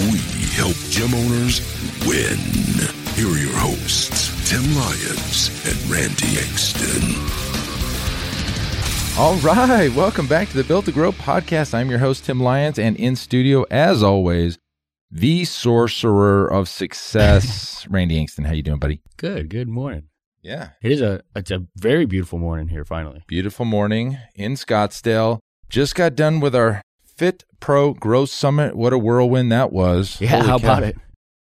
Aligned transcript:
We 0.00 0.18
help 0.56 0.76
gym 0.88 1.12
owners 1.14 1.60
win. 2.06 2.38
Here 3.14 3.28
are 3.28 3.36
your 3.38 3.52
hosts, 3.58 4.30
Tim 4.48 4.62
Lyons 4.74 5.50
and 5.66 5.90
Randy 5.90 6.38
Exton. 6.38 7.02
All 9.18 9.36
right, 9.40 9.92
welcome 9.94 10.26
back 10.26 10.48
to 10.48 10.56
the 10.56 10.64
Built 10.64 10.86
to 10.86 10.92
Grow 10.92 11.12
podcast. 11.12 11.74
I'm 11.74 11.90
your 11.90 11.98
host 11.98 12.24
Tim 12.24 12.40
Lyons, 12.40 12.78
and 12.78 12.96
in 12.96 13.14
studio, 13.14 13.64
as 13.70 14.02
always, 14.02 14.58
the 15.10 15.44
sorcerer 15.44 16.46
of 16.50 16.68
success, 16.68 17.86
Randy 17.90 18.18
Angston. 18.24 18.46
How 18.46 18.52
you 18.52 18.62
doing, 18.62 18.78
buddy? 18.78 19.02
Good. 19.18 19.50
Good 19.50 19.68
morning. 19.68 20.04
Yeah, 20.42 20.70
It 20.80 20.92
is 20.92 21.02
a 21.02 21.20
it's 21.36 21.50
a 21.50 21.66
very 21.76 22.06
beautiful 22.06 22.38
morning 22.38 22.68
here. 22.68 22.86
Finally. 22.86 23.22
beautiful 23.26 23.66
morning 23.66 24.16
in 24.34 24.54
Scottsdale. 24.54 25.40
Just 25.68 25.94
got 25.94 26.14
done 26.16 26.40
with 26.40 26.54
our 26.56 26.80
Fit 27.20 27.44
Pro 27.60 27.92
Growth 27.92 28.30
Summit. 28.30 28.74
What 28.74 28.94
a 28.94 28.98
whirlwind 28.98 29.52
that 29.52 29.74
was! 29.74 30.18
Yeah. 30.22 30.30
Holy 30.30 30.46
how 30.46 30.58
cow. 30.58 30.64
about 30.64 30.82
it? 30.84 30.96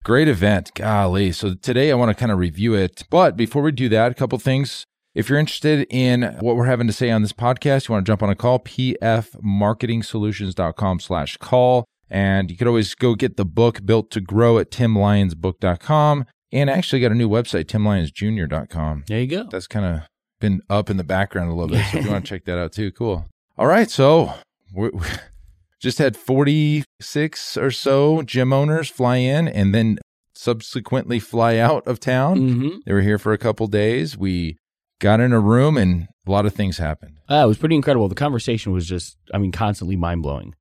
Great 0.04 0.28
event. 0.28 0.70
Golly. 0.76 1.32
So 1.32 1.54
today 1.54 1.94
I 1.94 1.96
want 1.96 2.10
to 2.10 2.14
kind 2.14 2.30
of 2.30 2.40
review 2.40 2.74
it. 2.74 3.04
But 3.10 3.38
before 3.38 3.62
we 3.62 3.72
do 3.72 3.88
that, 3.88 4.12
a 4.12 4.14
couple 4.14 4.38
things. 4.38 4.84
If 5.16 5.30
you're 5.30 5.40
interested 5.40 5.88
in 5.90 6.24
what 6.42 6.58
we're 6.58 6.66
having 6.66 6.88
to 6.88 6.94
say 6.94 7.10
on 7.10 7.22
this 7.22 7.32
podcast, 7.32 7.88
you 7.88 7.94
want 7.94 8.06
to 8.06 8.10
jump 8.10 8.22
on 8.22 8.30
a 8.30 8.36
call, 8.36 8.60
pfmarketingsolutions.com 8.60 11.00
slash 11.00 11.38
call. 11.38 11.86
And 12.10 12.52
you 12.52 12.58
could 12.58 12.68
always 12.68 12.94
go 12.94 13.16
get 13.16 13.38
the 13.38 13.46
book 13.46 13.86
built 13.86 14.12
to 14.12 14.20
grow 14.20 14.60
at 14.60 14.72
timlyonsbook.com. 14.72 16.26
And 16.52 16.70
I 16.70 16.74
actually 16.74 17.00
got 17.00 17.14
a 17.14 17.16
new 17.16 17.30
website, 17.30 17.68
timlyonsjr.com. 17.68 19.06
There 19.08 19.22
you 19.22 19.28
go. 19.28 19.48
That's 19.50 19.68
kind 19.68 19.86
of 19.86 20.02
been 20.42 20.60
up 20.70 20.90
in 20.90 20.98
the 20.98 21.06
background 21.06 21.50
a 21.50 21.54
little 21.54 21.74
bit. 21.74 21.86
So 21.94 22.00
if 22.00 22.04
you 22.04 22.12
want 22.12 22.26
to 22.26 22.30
check 22.30 22.44
that 22.44 22.60
out 22.60 22.74
too, 22.74 22.92
cool. 22.92 23.28
All 23.58 23.68
right. 23.68 23.90
So 23.90 24.34
we 24.74 24.90
we 24.90 25.06
just 25.82 25.98
had 25.98 26.16
46 26.16 27.58
or 27.58 27.72
so 27.72 28.22
gym 28.22 28.54
owners 28.54 28.90
fly 28.90 29.18
in 29.18 29.48
and 29.48 29.74
then 29.74 29.98
subsequently 30.36 31.20
fly 31.20 31.58
out 31.58 31.86
of 31.88 32.00
town. 32.00 32.40
Mm-hmm. 32.40 32.70
They 32.86 32.94
were 32.94 33.02
here 33.02 33.18
for 33.18 33.34
a 33.34 33.38
couple 33.38 33.68
days. 33.68 34.18
We 34.18 34.58
got 35.00 35.20
in 35.20 35.34
a 35.34 35.40
room 35.40 35.78
and 35.78 36.08
a 36.28 36.32
lot 36.32 36.46
of 36.46 36.54
things 36.54 36.78
happened. 36.78 37.18
Uh, 37.30 37.44
it 37.44 37.48
was 37.48 37.58
pretty 37.58 37.76
incredible. 37.76 38.08
The 38.08 38.16
conversation 38.16 38.72
was 38.72 38.88
just, 38.88 39.18
I 39.34 39.38
mean, 39.38 39.52
constantly 39.52 39.96
mind 39.96 40.22
blowing. 40.24 40.54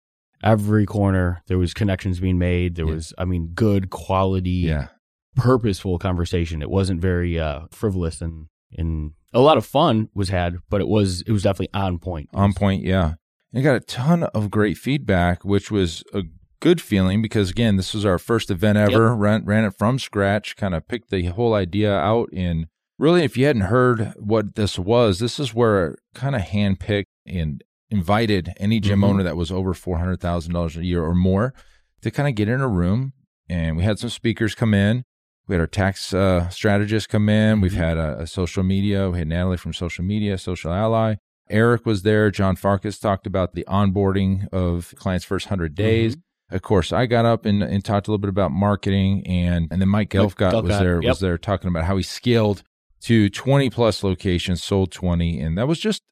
Every 0.43 0.87
corner, 0.87 1.43
there 1.49 1.59
was 1.59 1.75
connections 1.75 2.19
being 2.21 2.39
made. 2.39 2.77
There 2.77 2.87
Yeah. 2.87 2.95
was, 2.95 3.13
I 3.19 3.25
mean, 3.27 3.51
good 3.55 3.91
quality, 3.91 4.51
Yeah. 4.51 4.89
purposeful 5.37 5.99
conversation. 5.99 6.63
It 6.63 6.71
wasn't 6.71 7.01
very 7.01 7.39
uh, 7.39 7.63
frivolous 7.71 8.21
and 8.21 8.47
and 8.77 9.13
a 9.35 9.41
lot 9.41 9.57
of 9.59 9.67
fun 9.67 10.09
was 10.15 10.29
had, 10.29 10.57
but 10.69 10.81
it 10.81 10.87
was 10.89 11.23
it 11.23 11.33
was 11.33 11.43
definitely 11.43 11.71
on 11.75 11.99
point. 11.99 12.29
On 12.33 12.53
point. 12.53 12.85
Yeah. 12.85 13.15
And 13.53 13.65
got 13.65 13.75
a 13.77 13.81
ton 13.81 14.23
of 14.25 14.51
great 14.51 14.79
feedback, 14.79 15.45
which 15.45 15.71
was 15.71 16.05
a 16.15 16.23
good 16.61 16.81
feeling 16.81 17.21
because, 17.21 17.51
again, 17.51 17.77
this 17.77 17.95
was 17.95 18.05
our 18.05 18.19
first 18.19 18.51
event 18.51 18.79
ever. 18.79 19.15
Ran, 19.15 19.45
ran 19.45 19.65
it 19.65 19.77
from 19.77 19.99
scratch, 19.99 20.57
kind 20.57 20.75
of 20.75 20.87
picked 20.87 21.11
the 21.11 21.25
whole 21.27 21.55
idea 21.55 21.93
out. 21.97 22.29
And 22.33 22.67
really, 22.99 23.25
if 23.25 23.37
you 23.37 23.47
hadn't 23.47 23.63
heard 23.63 24.13
what 24.19 24.55
this 24.55 24.79
was, 24.79 25.19
this 25.19 25.41
is 25.41 25.53
where 25.55 25.97
kind 26.15 26.37
of 26.37 26.43
handpicked 26.43 27.07
and 27.27 27.65
invited 27.91 28.53
any 28.59 28.79
gym 28.79 29.01
Mhm. 29.01 29.05
owner 29.05 29.23
that 29.25 29.37
was 29.37 29.51
over 29.51 29.75
$400,000 29.75 30.77
a 30.77 30.85
year 30.85 31.03
or 31.03 31.15
more 31.15 31.53
to 32.03 32.11
kind 32.13 32.29
of 32.29 32.35
get 32.37 32.49
in 32.49 32.61
a 32.61 32.69
room. 32.69 33.13
And 33.49 33.77
we 33.77 33.83
had 33.83 33.99
some 33.99 34.11
speakers 34.11 34.55
come 34.55 34.75
in. 34.75 35.03
We 35.49 35.55
had 35.55 35.61
our 35.61 35.67
tax 35.67 36.15
uh, 36.15 36.49
strategist 36.51 37.09
come 37.09 37.29
in. 37.29 37.61
We've 37.61 37.73
Mhm. 37.73 37.77
had 37.77 37.97
a, 37.99 38.21
a 38.21 38.27
social 38.29 38.63
media. 38.63 39.11
We 39.11 39.19
had 39.19 39.27
Natalie 39.27 39.57
from 39.57 39.73
social 39.73 40.05
media, 40.05 40.39
social 40.39 40.73
ally. 40.73 41.17
Eric 41.51 41.87
was 41.87 42.03
there. 42.03 42.31
John 42.31 42.57
Farkas 42.57 42.99
talked 42.99 43.27
about 43.27 43.55
the 43.55 43.65
onboarding 43.69 44.49
of 44.53 44.95
clients' 44.97 45.25
first 45.25 45.47
100 45.47 45.73
mm-hmm. 45.73 45.83
days. 45.83 46.17
Of 46.51 46.63
course, 46.63 46.93
I 46.93 47.07
got 47.07 47.25
up 47.25 47.47
and, 47.47 47.63
and 47.63 47.85
talked 47.85 48.09
a 48.09 48.11
little 48.11 48.21
bit 48.21 48.29
about 48.29 48.51
marketing, 48.51 49.25
and 49.27 49.69
and 49.71 49.81
then 49.81 49.89
Mike 49.89 50.11
Gelfgott 50.11 50.65
was 50.65 50.79
there 50.79 51.01
yep. 51.01 51.11
was 51.11 51.21
there 51.21 51.39
talking 51.39 51.69
about 51.69 51.85
how 51.85 51.97
he 51.97 52.03
scaled 52.03 52.65
to 53.03 53.31
20 53.31 53.71
plus 53.71 54.03
locations, 54.03 54.63
sold 54.63 54.91
20, 54.91 55.41
and 55.41 55.57
that 55.57 55.69
was 55.69 55.79
just 55.79 56.03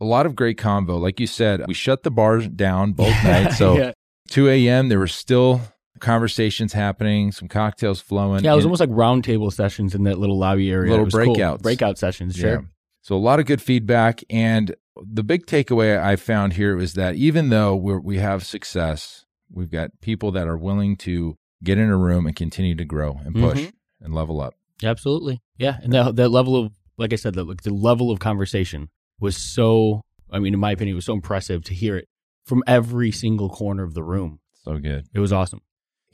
a 0.00 0.04
lot 0.04 0.24
of 0.24 0.34
great 0.34 0.56
convo. 0.56 0.98
Like 0.98 1.20
you 1.20 1.26
said, 1.26 1.66
we 1.66 1.74
shut 1.74 2.04
the 2.04 2.10
bars 2.10 2.48
down 2.48 2.92
both 2.94 3.22
nights, 3.22 3.58
so 3.58 3.76
yeah. 3.76 3.92
2 4.28 4.48
a.m. 4.48 4.88
there 4.88 4.98
were 4.98 5.06
still 5.06 5.60
conversations 6.00 6.72
happening, 6.72 7.30
some 7.30 7.48
cocktails 7.48 8.00
flowing. 8.00 8.44
yeah, 8.44 8.52
it 8.52 8.56
was 8.56 8.64
almost 8.64 8.80
like 8.80 8.90
roundtable 8.90 9.52
sessions 9.52 9.94
in 9.94 10.04
that 10.04 10.18
little 10.18 10.38
lobby 10.38 10.70
area. 10.70 10.90
Little 10.90 11.04
It 11.04 11.14
was 11.14 11.24
cool. 11.24 11.36
breakouts. 11.36 11.62
breakout 11.62 11.98
sessions. 11.98 12.34
Sure. 12.34 12.66
So 13.02 13.16
a 13.16 13.18
lot 13.18 13.40
of 13.40 13.46
good 13.46 13.60
feedback, 13.60 14.22
and 14.30 14.74
the 14.96 15.22
big 15.24 15.46
takeaway 15.46 16.00
I 16.00 16.16
found 16.16 16.52
here 16.54 16.76
was 16.76 16.94
that 16.94 17.16
even 17.16 17.48
though 17.50 17.74
we're, 17.76 17.98
we 18.00 18.18
have 18.18 18.44
success, 18.46 19.24
we've 19.50 19.70
got 19.70 19.90
people 20.00 20.30
that 20.32 20.46
are 20.48 20.56
willing 20.56 20.96
to 20.98 21.36
get 21.64 21.78
in 21.78 21.90
a 21.90 21.96
room 21.96 22.26
and 22.26 22.34
continue 22.36 22.74
to 22.76 22.84
grow 22.84 23.20
and 23.24 23.34
push 23.34 23.58
Mhm. 23.60 23.72
and 24.00 24.14
level 24.14 24.40
up. 24.40 24.54
Absolutely. 24.84 25.40
Yeah. 25.58 25.78
And 25.82 25.92
that, 25.92 26.16
that 26.16 26.28
level 26.30 26.56
of, 26.56 26.72
like 26.96 27.12
I 27.12 27.16
said, 27.16 27.34
the, 27.34 27.44
the 27.62 27.72
level 27.74 28.10
of 28.10 28.18
conversation 28.20 28.88
was 29.20 29.36
so, 29.36 30.02
I 30.30 30.38
mean, 30.38 30.54
in 30.54 30.60
my 30.60 30.70
opinion, 30.72 30.94
it 30.94 30.96
was 30.96 31.04
so 31.04 31.12
impressive 31.14 31.62
to 31.64 31.74
hear 31.74 31.96
it 31.96 32.08
from 32.44 32.62
every 32.66 33.10
single 33.12 33.48
corner 33.48 33.82
of 33.84 33.94
the 33.94 34.02
room. 34.02 34.40
So 34.64 34.78
good. 34.78 35.06
It 35.12 35.20
was 35.20 35.32
awesome. 35.32 35.60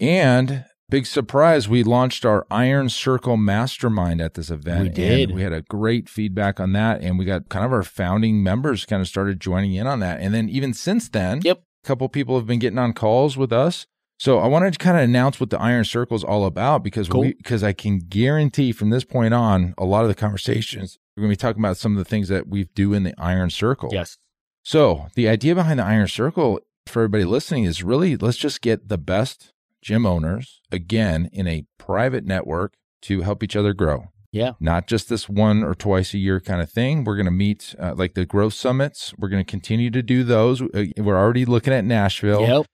And 0.01 0.65
big 0.91 1.07
surprise, 1.07 1.69
we 1.69 1.83
launched 1.83 2.25
our 2.25 2.47
Iron 2.51 2.89
Circle 2.89 3.37
Mastermind 3.37 4.21
at 4.21 4.35
this 4.35 4.51
event. 4.51 4.83
We 4.85 4.89
did. 4.91 5.29
And 5.31 5.37
we 5.37 5.43
had 5.43 5.53
a 5.53 5.63
great 5.63 6.09
feedback 6.09 6.61
on 6.61 6.73
that, 6.73 7.03
and 7.03 7.19
we 7.19 7.25
got 7.25 7.49
kind 7.49 7.65
of 7.65 7.73
our 7.73 7.83
founding 7.83 8.43
members 8.43 8.85
kind 8.85 9.01
of 9.03 9.09
started 9.09 9.41
joining 9.41 9.75
in 9.75 9.87
on 9.87 10.01
that. 10.01 10.21
And 10.21 10.33
then 10.35 10.49
even 10.49 10.73
since 10.75 11.09
then, 11.09 11.41
Yep. 11.45 11.63
a 11.85 11.87
couple 11.87 12.09
people 12.09 12.37
have 12.37 12.47
been 12.47 12.59
getting 12.59 12.79
on 12.79 12.93
calls 12.93 13.37
with 13.37 13.53
us. 13.53 13.87
So 14.21 14.39
I 14.41 14.49
wanted 14.49 14.73
to 14.73 14.79
kind 14.81 14.97
of 14.97 15.05
announce 15.05 15.39
what 15.39 15.51
the 15.51 15.61
Iron 15.61 15.85
Circle 15.85 16.17
is 16.17 16.25
all 16.25 16.45
about 16.45 16.83
because 16.83 17.09
Cool. 17.09 17.21
we 17.21 17.33
because 17.35 17.63
I 17.63 17.73
can 17.73 18.01
guarantee 18.01 18.73
from 18.73 18.91
this 18.91 19.05
point 19.05 19.33
on, 19.33 19.75
a 19.79 19.85
lot 19.85 20.03
of 20.03 20.09
the 20.09 20.15
conversations 20.17 20.99
we're 21.17 21.23
going 21.23 21.31
to 21.31 21.39
be 21.39 21.41
talking 21.41 21.61
about 21.63 21.77
some 21.77 21.93
of 21.93 21.99
the 21.99 22.05
things 22.05 22.29
that 22.29 22.49
we 22.49 22.65
do 22.75 22.95
in 22.95 23.03
the 23.05 23.15
Iron 23.19 23.51
Circle. 23.51 23.91
Yes. 23.93 24.19
So 24.65 25.07
the 25.15 25.29
idea 25.29 25.55
behind 25.55 25.79
the 25.79 25.85
Iron 25.85 26.09
Circle 26.09 26.61
for 26.87 27.03
everybody 27.03 27.25
listening 27.25 27.65
is 27.65 27.83
really 27.85 28.17
let's 28.17 28.37
just 28.37 28.61
get 28.61 28.89
the 28.89 28.99
best 28.99 29.53
gym 29.89 30.05
owners 30.05 30.61
again 30.71 31.31
in 31.33 31.49
a 31.49 31.65
private 31.79 32.27
network 32.27 32.75
to 33.01 33.23
help 33.23 33.43
each 33.43 33.57
other 33.57 33.73
grow. 33.73 34.09
Yeah. 34.31 34.53
Not 34.61 34.87
just 34.87 35.09
this 35.09 35.31
one 35.31 35.65
or 35.65 35.75
twice 35.75 36.13
a 36.13 36.19
year 36.19 36.41
kind 36.41 36.61
of 36.61 36.71
thing. 36.71 37.05
We're 37.05 37.17
going 37.17 37.25
to 37.25 37.31
meet 37.31 37.75
uh, 37.81 37.95
like 37.97 38.13
the 38.13 38.27
growth 38.27 38.53
summits. 38.53 39.15
We're 39.17 39.31
going 39.31 39.43
to 39.43 39.51
continue 39.51 39.91
to 39.91 40.03
do 40.03 40.25
those. 40.25 40.61
Uh, 40.61 40.85
We're 40.99 41.17
already 41.17 41.47
looking 41.47 41.73
at 41.73 41.87
Nashville. 41.87 42.43
Yep. 42.43 42.67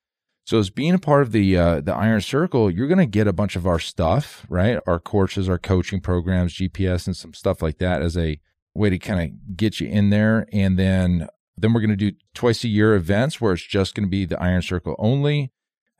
So 0.44 0.58
as 0.58 0.70
being 0.70 0.92
a 0.92 0.98
part 0.98 1.22
of 1.22 1.30
the 1.30 1.56
uh, 1.56 1.80
the 1.82 1.94
Iron 1.94 2.20
Circle, 2.20 2.68
you're 2.72 2.88
going 2.88 2.98
to 2.98 3.06
get 3.06 3.28
a 3.28 3.32
bunch 3.32 3.54
of 3.54 3.64
our 3.64 3.78
stuff, 3.78 4.44
right? 4.48 4.80
Our 4.88 4.98
courses, 4.98 5.48
our 5.48 5.58
coaching 5.58 6.00
programs, 6.00 6.54
GPS, 6.54 7.06
and 7.06 7.16
some 7.16 7.32
stuff 7.32 7.62
like 7.62 7.78
that 7.78 8.02
as 8.02 8.16
a 8.16 8.40
way 8.74 8.90
to 8.90 8.98
kind 8.98 9.20
of 9.22 9.56
get 9.56 9.78
you 9.78 9.86
in 9.86 10.10
there. 10.10 10.46
And 10.52 10.76
then 10.76 11.28
then 11.56 11.72
we're 11.72 11.80
going 11.80 11.96
to 11.96 12.10
do 12.10 12.16
twice 12.34 12.64
a 12.64 12.68
year 12.68 12.94
events 12.94 13.40
where 13.40 13.52
it's 13.52 13.62
just 13.62 13.94
going 13.94 14.04
to 14.04 14.10
be 14.10 14.24
the 14.24 14.42
Iron 14.42 14.62
Circle 14.62 14.96
only, 14.98 15.52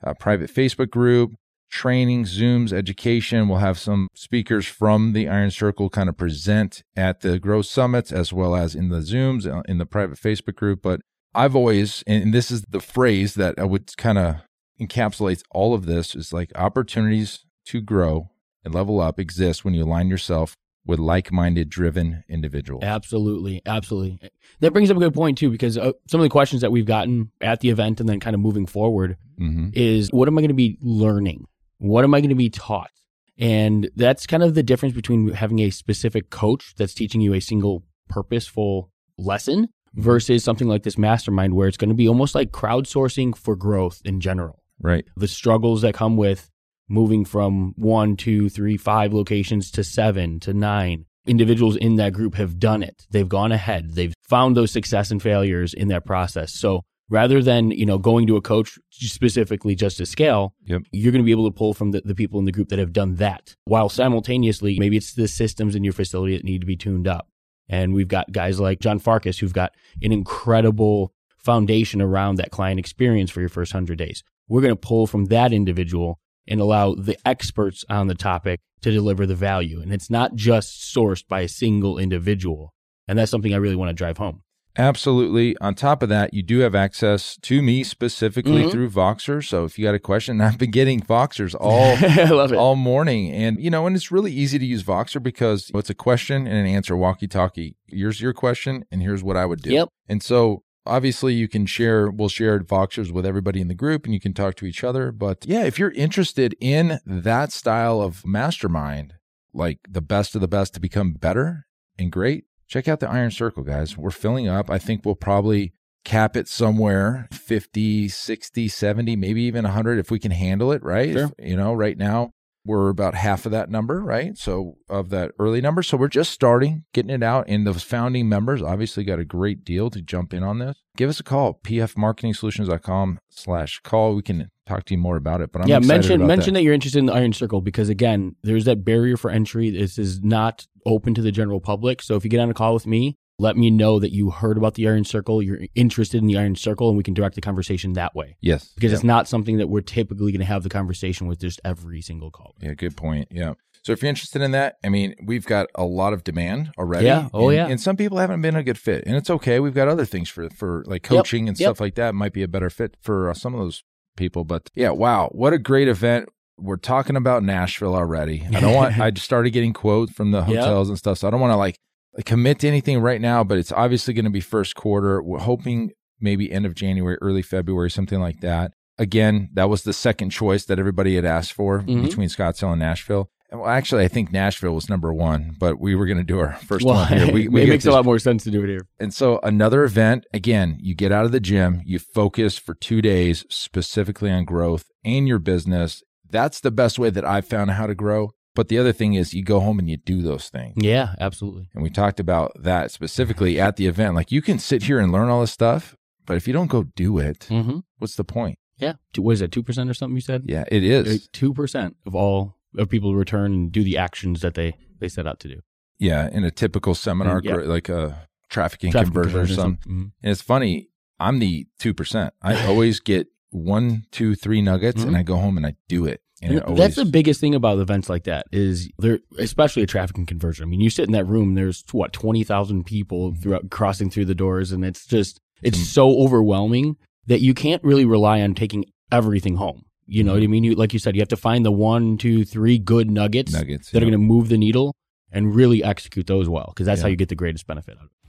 a 0.03 0.15
private 0.15 0.53
Facebook 0.53 0.91
group, 0.91 1.35
training, 1.71 2.25
Zooms, 2.25 2.73
education. 2.73 3.49
We'll 3.49 3.59
have 3.59 3.79
some 3.79 4.09
speakers 4.15 4.67
from 4.67 5.13
the 5.13 5.29
Iron 5.29 5.51
Circle 5.51 5.91
kind 5.91 6.09
of 6.09 6.17
present 6.17 6.83
at 6.97 7.21
the 7.21 7.39
growth 7.39 7.67
summits 7.67 8.13
as 8.13 8.33
well 8.33 8.55
as 8.55 8.75
in 8.75 8.91
the 8.91 9.01
Zooms 9.01 9.47
uh, 9.47 9.63
in 9.67 9.79
the 9.79 9.87
private 9.87 10.19
Facebook 10.19 10.55
group. 10.55 10.83
But 10.83 11.01
I've 11.35 11.57
always, 11.57 12.05
and 12.07 12.33
this 12.33 12.51
is 12.51 12.63
the 12.69 12.81
phrase 12.81 13.35
that 13.35 13.59
I 13.59 13.65
would 13.65 13.97
kind 13.97 14.19
of 14.19 14.37
encapsulates 14.81 15.43
all 15.51 15.75
of 15.75 15.87
this 15.87 16.15
is 16.15 16.33
like 16.33 16.53
opportunities 16.55 17.45
to 17.67 17.81
grow 17.81 18.31
and 18.65 18.75
level 18.75 19.01
up 19.01 19.19
exist 19.19 19.65
when 19.65 19.75
you 19.75 19.85
align 19.85 20.09
yourself 20.09 20.55
with 20.87 20.99
like-minded 20.99 21.71
driven 21.71 22.25
individuals. 22.29 22.85
Absolutely. 22.85 23.63
Absolutely. 23.65 24.31
That 24.61 24.73
brings 24.73 24.91
up 24.91 24.97
a 24.97 25.01
good 25.01 25.15
point, 25.15 25.39
too, 25.39 25.51
because 25.51 25.79
uh, 25.79 25.93
some 26.09 26.21
of 26.21 26.25
the 26.25 26.31
questions 26.31 26.63
that 26.63 26.71
we've 26.71 26.87
gotten 26.87 27.31
at 27.41 27.61
the 27.61 27.71
event 27.71 28.01
and 28.01 28.09
then 28.09 28.21
kind 28.21 28.35
of 28.35 28.41
moving 28.41 28.67
forward 28.67 29.17
hmm 29.39 29.69
is 29.73 30.13
what 30.13 30.29
am 30.29 30.39
I 30.39 30.43
going 30.43 30.49
to 30.49 30.55
be 30.55 30.79
learning? 30.81 31.47
What 31.79 32.05
am 32.05 32.15
I 32.15 32.21
going 32.21 32.29
to 32.29 32.37
be 32.37 32.51
taught? 32.51 32.91
And 33.37 33.91
that's 33.97 34.27
kind 34.27 34.43
of 34.43 34.55
the 34.55 34.63
difference 34.63 34.95
between 34.95 35.33
having 35.33 35.59
a 35.61 35.71
specific 35.71 36.31
coach 36.31 36.75
that's 36.77 36.95
teaching 36.95 37.21
you 37.21 37.35
a 37.35 37.41
single 37.41 37.83
purposeful 38.09 38.91
lesson 39.19 39.69
versus 39.95 40.45
something 40.45 40.69
like 40.69 40.83
this 40.85 40.99
mastermind 40.99 41.55
where 41.55 41.67
it's 41.67 41.77
going 41.77 41.89
to 41.89 41.95
be 41.95 42.09
almost 42.09 42.35
like 42.35 42.53
crowdsourcing 42.53 43.37
for 43.37 43.57
growth 43.57 44.01
in 44.05 44.21
general. 44.21 44.63
Right. 44.81 45.05
The 45.17 45.29
struggles 45.29 45.83
that 45.83 45.95
come 45.95 46.17
with 46.17 46.51
moving 46.89 47.25
from 47.25 47.73
one, 47.77 48.17
two, 48.17 48.49
three, 48.49 48.77
five 48.77 49.13
locations 49.13 49.71
to 49.73 49.85
seven 49.85 50.41
to 50.41 50.53
nine. 50.55 51.07
Individuals 51.27 51.77
in 51.77 51.97
that 51.97 52.13
group 52.13 52.35
have 52.35 52.59
done 52.59 52.83
it. 52.83 53.07
They've 53.11 53.29
gone 53.29 53.53
ahead. 53.53 53.95
They've 53.95 54.13
found 54.29 54.57
those 54.57 54.71
success 54.71 55.11
and 55.11 55.23
failures 55.23 55.73
in 55.73 55.89
that 55.89 56.05
process. 56.05 56.53
So 56.53 56.83
rather 57.09 57.43
than, 57.43 57.71
you 57.71 57.87
know, 57.87 57.97
going 57.99 58.27
to 58.27 58.37
a 58.37 58.43
coach 58.43 58.79
specifically 58.91 59.75
just 59.75 59.97
to 59.99 60.07
scale, 60.07 60.55
Yep. 60.67 60.83
you're 60.93 61.13
going 61.13 61.23
to 61.23 61.27
be 61.27 61.31
able 61.33 61.51
to 61.51 61.57
pull 61.57 61.73
from 61.73 61.93
the, 61.93 62.03
the 62.05 62.15
people 62.15 62.39
in 62.39 62.45
the 62.45 62.53
group 62.53 62.69
that 62.69 62.79
have 62.79 62.93
done 62.93 63.15
that 63.17 63.57
while 63.65 63.89
simultaneously, 63.89 64.79
maybe 64.79 64.97
it's 64.99 65.15
the 65.15 65.29
systems 65.29 65.75
in 65.75 65.85
your 65.85 65.93
facility 65.95 66.37
that 66.37 66.45
need 66.45 66.61
to 66.61 66.67
be 66.67 66.77
tuned 66.77 67.09
up. 67.09 67.29
And 67.69 67.95
we've 67.95 68.09
got 68.09 68.31
guys 68.33 68.61
like 68.61 68.81
John 68.81 68.99
Farkas 68.99 69.39
who've 69.39 69.53
got 69.53 69.73
an 70.03 70.13
incredible 70.13 71.15
foundation 71.39 72.03
around 72.03 72.37
that 72.37 72.51
client 72.51 72.79
experience 72.79 73.31
for 73.31 73.41
your 73.41 73.49
first 73.49 73.73
100 73.73 73.97
days. 73.97 74.23
We're 74.49 74.61
going 74.61 74.73
to 74.75 74.77
pull 74.77 75.07
from 75.07 75.27
that 75.27 75.53
individual 75.55 76.19
and 76.47 76.61
allow 76.61 76.95
the 76.95 77.17
experts 77.27 77.85
on 77.89 78.07
the 78.07 78.15
topic 78.15 78.61
to 78.83 78.91
deliver 78.91 79.27
the 79.27 79.35
value. 79.35 79.81
And 79.81 79.93
it's 79.93 80.11
not 80.11 80.35
just 80.35 80.95
sourced 80.95 81.27
by 81.27 81.41
a 81.41 81.49
single 81.49 81.99
individual. 81.99 82.75
And 83.09 83.19
that's 83.19 83.31
something 83.31 83.53
I 83.55 83.59
really 83.59 83.77
want 83.77 83.89
to 83.91 83.95
drive 83.95 84.19
home. 84.19 84.43
Absolutely. 84.77 85.57
On 85.59 85.75
top 85.77 86.03
of 86.03 86.09
that, 86.09 86.35
you 86.35 86.43
do 86.43 86.59
have 86.59 86.75
access 86.75 87.37
to 87.43 87.63
me 87.63 87.85
specifically 87.85 88.65
Mhm. 88.65 88.73
through 88.73 88.91
Voxer. 88.91 89.43
So 89.47 89.65
if 89.65 89.79
you 89.79 89.85
got 89.85 89.95
a 89.95 90.01
question, 90.01 90.41
I've 90.41 90.59
been 90.59 90.73
getting 90.73 91.01
Voxers 91.01 91.55
all 91.61 92.57
all 92.59 92.75
morning. 92.75 93.31
And, 93.31 93.61
you 93.63 93.71
know, 93.71 93.87
and 93.87 93.95
it's 93.95 94.11
really 94.11 94.33
easy 94.33 94.59
to 94.59 94.67
use 94.67 94.83
Voxer 94.83 95.23
because 95.23 95.71
it's 95.73 95.91
a 95.91 95.95
question 95.95 96.49
and 96.49 96.57
an 96.57 96.67
answer 96.67 96.97
walkie 96.97 97.29
talkie. 97.29 97.77
Here's 97.87 98.21
your 98.21 98.33
question, 98.33 98.85
and 98.91 99.01
here's 99.01 99.23
what 99.23 99.37
I 99.37 99.47
would 99.47 99.63
do. 99.63 99.71
Yep. 99.71 99.89
And 100.09 100.21
so 100.23 100.64
obviously 100.87 101.35
you 101.35 101.49
can 101.49 101.67
share, 101.67 102.11
we'll 102.11 102.29
share 102.29 102.61
Voxers 102.61 103.11
with 103.11 103.27
everybody 103.27 103.61
in 103.61 103.69
the 103.69 103.75
group 103.75 104.05
and 104.05 104.15
you 104.15 104.21
can 104.21 104.35
talk 104.35 104.55
to 104.57 104.67
each 104.67 104.85
other. 104.85 105.13
But 105.13 105.45
yeah, 105.47 105.65
if 105.65 105.79
you're 105.79 105.91
interested 105.93 106.55
in 106.61 107.01
that 107.07 107.53
style 107.53 108.01
of 108.01 108.27
mastermind, 108.27 109.15
like 109.53 109.79
the 109.89 110.03
best 110.03 110.35
of 110.35 110.41
the 110.41 110.49
best 110.49 110.75
to 110.75 110.81
become 110.81 111.15
better 111.15 111.67
and 111.99 112.11
great, 112.11 112.45
check 112.69 112.89
out 112.89 113.01
the 113.01 113.09
Iron 113.09 113.31
Circle, 113.31 113.63
guys. 113.63 113.97
We're 113.97 114.11
filling 114.11 114.49
up. 114.49 114.71
I 114.71 114.79
think 114.79 115.05
we'll 115.05 115.15
probably 115.15 115.73
cap 116.05 116.37
it 116.37 116.49
somewhere 116.49 117.29
50, 117.33 118.09
60, 118.09 118.69
70, 118.69 119.17
maybe 119.17 119.43
even 119.43 119.65
100 119.65 119.99
if 119.99 120.11
we 120.11 120.19
can 120.19 120.33
handle 120.33 120.71
it, 120.73 120.83
right? 120.83 121.13
Sure. 121.13 121.33
If- 121.39 121.49
you 121.49 121.57
know, 121.57 121.73
right 121.73 121.97
now 121.97 122.34
we're 122.65 122.89
about 122.89 123.15
half 123.15 123.45
of 123.45 123.53
that 123.53 123.71
number, 123.71 124.01
right? 124.01 124.37
So 124.39 124.79
of 124.89 125.11
that 125.11 125.33
early 125.39 125.61
number. 125.61 125.83
So 125.83 125.97
we're 125.97 126.09
just 126.09 126.33
starting, 126.33 126.85
getting 126.93 127.11
it 127.11 127.23
out. 127.23 127.45
And 127.49 127.67
those 127.67 127.83
founding 127.83 128.29
members 128.29 128.63
obviously 128.63 129.05
got 129.05 129.19
a 129.19 129.25
great 129.25 129.65
deal 129.65 129.91
to 129.91 130.01
jump 130.01 130.33
in 130.33 130.43
on 130.43 130.59
this. 130.59 130.83
Give 130.97 131.11
us 131.11 131.21
a 131.21 131.25
call, 131.25 131.61
pfmarketingsolutions.com 131.63 133.19
slash 133.29 133.81
call. 133.81 134.15
We 134.15 134.23
can 134.23 134.51
talk 134.67 134.85
to 134.87 134.95
you 134.95 134.99
more 134.99 135.17
about 135.17 135.41
it. 135.41 135.53
But 135.53 135.63
I'm 135.63 135.69
yeah, 135.69 135.79
mention 135.79 136.27
mention 136.27 136.55
that. 136.55 136.61
that. 136.61 136.63
you're 136.63 136.75
interested 136.75 136.99
in 136.99 137.07
the 137.07 137.13
Iron 137.13 137.33
Circle 137.33 137.61
because 137.61 137.89
again, 137.89 138.37
there's 138.43 138.65
that 138.65 138.85
barrier 138.85 139.17
for 139.17 139.31
entry. 139.31 139.71
This 139.71 139.99
is 139.99 140.23
not 140.23 140.67
open 140.87 141.15
to 141.15 141.23
the 141.23 141.33
general 141.33 141.61
public. 141.61 142.01
So 142.03 142.17
if 142.17 142.25
you 142.25 142.31
get 142.31 142.41
on 142.41 142.51
a 142.51 142.55
call 142.55 142.75
with 142.75 142.87
me, 142.87 143.19
let 143.39 143.57
me 143.57 143.71
know 143.71 143.99
that 143.99 144.13
you 144.13 144.31
heard 144.31 144.57
about 144.57 144.75
the 144.75 144.87
Iron 144.87 145.05
Circle, 145.05 145.43
you're 145.43 145.61
interested 145.75 146.19
in 146.19 146.27
the 146.29 146.39
Iron 146.39 146.55
Circle, 146.55 146.89
and 146.89 146.97
we 146.97 147.03
can 147.03 147.15
direct 147.15 147.35
the 147.35 147.41
conversation 147.41 147.95
that 147.95 148.15
way. 148.15 148.37
Yes. 148.41 148.69
Because 148.75 148.93
Yeah. 148.93 148.97
it's 148.97 149.05
not 149.05 149.27
something 149.29 149.57
that 149.59 149.69
we're 149.69 149.81
typically 149.81 150.31
going 150.31 150.41
to 150.41 150.47
have 150.47 150.63
the 150.63 150.69
conversation 150.69 151.27
with 151.27 151.41
just 151.41 151.61
every 151.65 152.01
single 152.01 152.31
call. 152.31 152.55
Yeah, 152.61 152.75
good 152.75 152.97
point. 152.97 153.29
Yeah. 153.33 153.55
So 153.83 153.93
if 153.93 154.03
you're 154.03 154.09
interested 154.09 154.41
in 154.41 154.53
that, 154.53 154.77
I 154.85 154.89
mean, 154.89 155.15
we've 155.23 155.45
got 155.45 155.67
a 155.75 155.85
lot 155.85 156.13
of 156.13 156.23
demand 156.25 156.71
already. 156.79 157.07
Yeah. 157.07 157.29
Oh, 157.35 157.49
and, 157.49 157.57
yeah. 157.57 157.67
And 157.67 157.81
some 157.81 157.97
people 157.97 158.19
haven't 158.19 158.41
been 158.41 158.57
a 158.57 158.63
good 158.63 158.79
fit, 158.79 159.05
and 159.07 159.17
it's 159.17 159.29
okay. 159.29 159.59
We've 159.61 159.75
got 159.75 159.89
other 159.89 160.05
things 160.07 160.29
for 160.29 160.49
for 160.51 160.85
like 160.87 161.03
coaching 161.03 161.49
and 161.49 161.59
Yep. 161.59 161.67
stuff 161.67 161.81
like 161.81 161.97
that. 161.97 162.15
Might 162.15 162.33
be 162.33 162.43
a 162.43 162.49
better 162.49 162.71
fit 162.71 162.97
for 163.01 163.29
uh, 163.31 163.35
some 163.35 163.53
of 163.53 163.61
those 163.61 163.83
people. 164.17 164.45
But 164.45 164.71
yeah, 164.75 164.91
wow, 164.91 165.29
what 165.33 165.53
a 165.53 165.59
great 165.59 165.89
event. 165.89 166.29
We're 166.57 166.77
talking 166.77 167.17
about 167.17 167.43
Nashville 167.43 167.97
already. 167.97 168.47
I 168.55 168.61
don't 168.61 168.75
want. 168.75 168.97
I 169.01 169.11
just 169.11 169.27
started 169.27 169.51
getting 169.51 169.73
quotes 169.73 170.13
from 170.13 170.31
the 170.31 170.39
Yep. 170.39 170.47
hotels 170.47 170.89
and 170.89 170.97
stuff, 170.97 171.19
so 171.19 171.27
I 171.29 171.31
don't 171.33 171.41
want 171.41 171.51
to 171.51 171.57
like 171.57 171.79
commit 172.25 172.61
to 172.61 172.69
anything 172.69 173.01
right 173.01 173.21
now. 173.21 173.43
But 173.45 173.59
it's 173.59 173.73
obviously 173.73 174.15
going 174.15 174.25
to 174.25 174.31
be 174.31 174.41
first 174.41 174.75
quarter. 174.75 175.23
We're 175.23 175.39
hoping 175.41 175.93
maybe 176.21 176.51
end 176.53 176.67
of 176.67 176.75
January, 176.75 177.19
early 177.21 177.43
February, 177.43 177.91
something 177.91 178.21
like 178.21 178.41
that. 178.41 178.73
Again, 178.99 179.49
that 179.55 179.69
was 179.69 179.83
the 179.83 179.93
second 179.93 180.31
choice 180.31 180.65
that 180.67 180.79
everybody 180.79 181.17
had 181.17 181.25
asked 181.25 181.53
for 181.53 181.81
Mhm. 181.81 182.03
between 182.05 182.29
Scottsdale 182.29 182.71
and 182.73 182.79
Nashville. 182.81 183.29
Well, 183.53 183.67
actually, 183.67 184.05
I 184.05 184.09
think 184.09 184.33
Nashville 184.33 184.75
was 184.75 184.89
number 184.89 185.13
one, 185.13 185.55
but 185.59 185.79
we 185.81 185.95
were 185.95 186.07
going 186.07 186.19
to 186.19 186.25
do 186.25 186.39
our 186.41 186.53
first 186.67 186.85
Well, 186.85 186.95
one 186.97 187.09
here. 187.09 187.33
We, 187.33 187.49
we 187.49 187.63
it 187.63 187.69
makes 187.69 187.87
a 187.87 187.91
lot 187.93 188.05
more 188.05 188.19
sense 188.19 188.43
to 188.45 188.51
do 188.51 188.63
it 188.65 188.69
here. 188.69 188.87
and 189.01 189.13
so 189.13 189.39
another 189.43 189.85
event, 189.85 190.25
again, 190.33 190.77
you 190.81 190.95
get 190.95 191.13
out 191.13 191.25
of 191.25 191.33
the 191.33 191.41
gym, 191.41 191.81
you 191.85 191.99
focus 191.99 192.57
for 192.59 192.75
two 192.75 193.03
days 193.03 193.45
specifically 193.51 194.31
on 194.31 194.45
growth 194.45 194.87
and 195.05 195.27
your 195.29 195.39
business. 195.41 196.03
That's 196.29 196.61
the 196.61 196.71
best 196.71 196.99
way 196.99 197.11
that 197.11 197.25
I've 197.25 197.47
found 197.47 197.73
how 197.73 197.87
to 197.87 197.95
grow. 197.95 198.31
But 198.55 198.69
the 198.69 198.79
other 198.79 198.93
thing 198.93 199.15
is 199.15 199.35
you 199.35 199.43
go 199.43 199.59
home 199.61 199.79
and 199.81 199.89
you 199.91 199.97
do 199.97 200.23
those 200.23 200.49
things. 200.49 200.75
Yeah, 200.77 201.15
absolutely. 201.19 201.69
And 201.75 201.83
we 201.83 201.91
talked 201.91 202.21
about 202.21 202.53
that 202.63 202.91
specifically 202.93 203.61
at 203.61 203.77
the 203.77 203.87
event. 203.87 204.15
Like 204.15 204.31
you 204.31 204.41
can 204.43 204.59
sit 204.59 204.85
here 204.85 205.01
and 205.01 205.11
learn 205.13 205.29
all 205.29 205.41
this 205.41 205.51
stuff, 205.51 205.97
but 206.27 206.37
if 206.37 206.47
you 206.47 206.53
don't 206.53 206.69
go 206.71 206.85
do 206.95 207.19
it, 207.19 207.41
Mm-hmm. 207.51 207.79
what's 207.99 208.15
the 208.17 208.25
point? 208.25 208.59
Yeah. 208.79 208.95
What 209.17 209.33
is 209.33 209.41
it? 209.43 209.51
Two 209.53 209.63
percent 209.63 209.91
or 209.91 209.95
something? 209.95 210.15
You 210.17 210.21
said. 210.21 210.45
Yeah, 210.47 210.65
it 210.71 210.83
is. 210.85 211.29
Two 211.33 211.53
percent 211.55 211.97
of 212.07 212.15
all 212.15 212.57
of 212.77 212.89
people 212.89 213.11
who 213.13 213.17
return 213.17 213.53
and 213.53 213.73
do 213.73 213.83
the 213.85 213.97
actions 213.99 214.41
that 214.43 214.55
they 214.55 214.77
they 215.01 215.09
set 215.09 215.27
out 215.27 215.41
to 215.41 215.49
do. 215.49 215.61
Yeah, 215.99 216.29
in 216.31 216.45
a 216.45 216.51
typical 216.51 216.95
seminar, 216.95 217.41
Mm, 217.41 217.45
yeah. 217.45 217.55
like 217.57 217.89
a 217.89 218.29
trafficking, 218.51 218.91
Traffic 218.93 219.13
conversion, 219.13 219.31
or 219.31 219.33
conversion, 219.47 219.57
something. 219.57 219.93
mhm. 219.93 220.13
And 220.23 220.33
it's 220.33 220.43
funny, 220.43 220.89
I'm 221.21 221.39
the 221.39 221.67
2%. 221.81 222.31
I 222.43 222.67
always 222.67 222.99
get 223.01 223.29
one, 223.51 224.05
two, 224.11 224.35
three 224.35 224.61
nuggets 224.61 225.03
and 225.05 225.13
Mhm. 225.15 225.19
I 225.19 225.23
go 225.23 225.37
home 225.37 225.57
and 225.57 225.65
I 225.67 225.77
do 225.89 226.05
it. 226.05 226.21
And, 226.45 226.53
And 226.57 226.63
always, 226.63 226.79
that's 226.79 226.97
the 226.97 227.05
biggest 227.07 227.41
thing 227.41 227.55
about 227.55 227.79
events 227.79 228.09
like 228.11 228.25
that 228.25 228.47
is 228.53 228.89
there, 228.99 229.19
especially 229.39 229.83
a 229.83 229.87
traffic 229.87 230.19
and 230.19 230.29
conversion. 230.29 230.63
I 230.65 230.67
mean, 230.67 230.81
you 230.81 230.91
sit 230.91 231.07
in 231.07 231.13
that 231.13 231.25
room, 231.27 231.55
there's 231.55 231.83
what 231.93 232.13
twenty 232.13 232.45
thousand 232.45 232.85
people 232.85 233.31
Mm-hmm. 233.33 233.41
throughout 233.43 233.71
crossing 233.71 234.11
through 234.11 234.27
the 234.27 234.35
doors, 234.35 234.71
and 234.71 234.85
it's 234.85 235.07
just 235.07 235.41
it's 235.63 235.79
Mm. 235.79 235.85
so 235.85 236.19
overwhelming 236.23 236.97
that 237.27 237.41
you 237.41 237.55
can't 237.55 237.83
really 237.83 238.05
rely 238.05 238.43
on 238.43 238.55
taking 238.55 238.85
everything 239.11 239.57
home. 239.57 239.85
You 240.07 240.23
know 240.23 240.33
what 240.33 240.39
Mm-hmm. 240.43 240.45
I 240.45 240.49
mean? 240.49 240.65
You, 240.65 240.75
like 240.75 240.93
you 240.93 240.99
said, 240.99 241.17
you 241.17 241.23
have 241.23 241.29
to 241.29 241.37
find 241.37 241.65
the 241.65 241.73
one, 241.73 242.19
two, 242.19 242.45
three 242.45 242.79
good 242.79 243.11
nuggets, 243.11 243.53
nuggets. 243.53 243.91
that 243.91 243.99
are 244.03 244.07
going 244.07 244.13
to 244.13 244.19
move 244.19 244.51
the 244.51 244.59
needle 244.59 244.95
and 245.33 245.55
really 245.55 245.83
execute 245.83 246.27
those 246.27 246.49
well, 246.49 246.67
because 246.75 246.85
that's 246.85 247.01
how 247.01 247.09
you 247.09 247.17
get 247.17 247.31
the 247.31 247.35
greatest 247.35 247.67
benefit 247.67 247.97
out 247.97 248.05
of 248.05 248.11
it. 248.11 248.24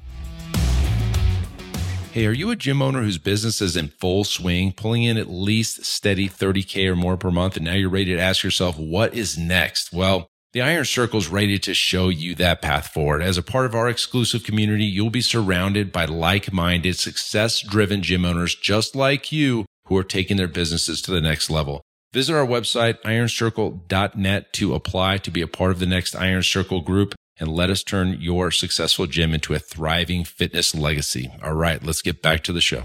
Hey, 2.16 2.28
are 2.28 2.32
you 2.32 2.50
a 2.50 2.56
gym 2.56 2.82
owner 2.82 3.02
whose 3.04 3.18
business 3.18 3.62
is 3.62 3.76
in 3.76 3.90
full 3.90 4.24
swing, 4.24 4.72
pulling 4.72 5.04
in 5.04 5.18
at 5.18 5.28
least 5.28 5.84
steady 5.84 6.30
30K 6.30 6.88
or 6.88 6.96
more 6.96 7.18
per 7.18 7.30
month, 7.30 7.58
and 7.58 7.66
now 7.66 7.74
you're 7.74 7.90
ready 7.90 8.16
to 8.16 8.22
ask 8.22 8.42
yourself, 8.42 8.80
what 8.80 9.14
is 9.14 9.38
next? 9.38 9.92
Well, 9.92 10.30
the 10.54 10.62
Iron 10.62 10.86
Circle 10.86 11.20
is 11.20 11.28
ready 11.28 11.60
to 11.60 11.74
show 11.74 12.08
you 12.08 12.34
that 12.36 12.62
path 12.62 12.88
forward. 12.88 13.22
As 13.22 13.38
a 13.38 13.44
part 13.44 13.66
of 13.66 13.76
our 13.76 13.90
exclusive 13.90 14.46
community, 14.46 14.86
you'll 14.86 15.10
be 15.10 15.20
surrounded 15.20 15.92
by 15.92 16.06
like 16.06 16.54
minded, 16.54 16.98
success 16.98 17.60
driven 17.60 18.02
gym 18.02 18.24
owners 18.24 18.56
just 18.56 18.96
like 18.96 19.34
you 19.34 19.66
who 19.88 19.98
are 19.98 20.02
taking 20.02 20.38
their 20.38 20.48
businesses 20.48 21.02
to 21.02 21.12
the 21.12 21.20
next 21.20 21.50
level. 21.50 21.82
Visit 22.14 22.34
our 22.34 22.48
website, 22.48 23.02
ironcircle.net, 23.02 24.54
to 24.54 24.74
apply 24.74 25.18
to 25.18 25.32
be 25.32 25.42
a 25.42 25.48
part 25.48 25.72
of 25.72 25.80
the 25.80 25.86
next 25.86 26.16
Iron 26.16 26.44
Circle 26.44 26.80
group 26.80 27.14
and 27.40 27.50
let 27.50 27.70
us 27.70 27.84
turn 27.84 28.18
your 28.20 28.52
successful 28.52 29.08
gym 29.08 29.34
into 29.34 29.54
a 29.54 29.60
thriving 29.60 30.24
fitness 30.24 30.74
legacy. 30.74 31.32
All 31.44 31.54
right, 31.54 31.84
let's 31.84 32.02
get 32.02 32.22
back 32.22 32.44
to 32.46 32.54
the 32.54 32.62
show. 32.62 32.84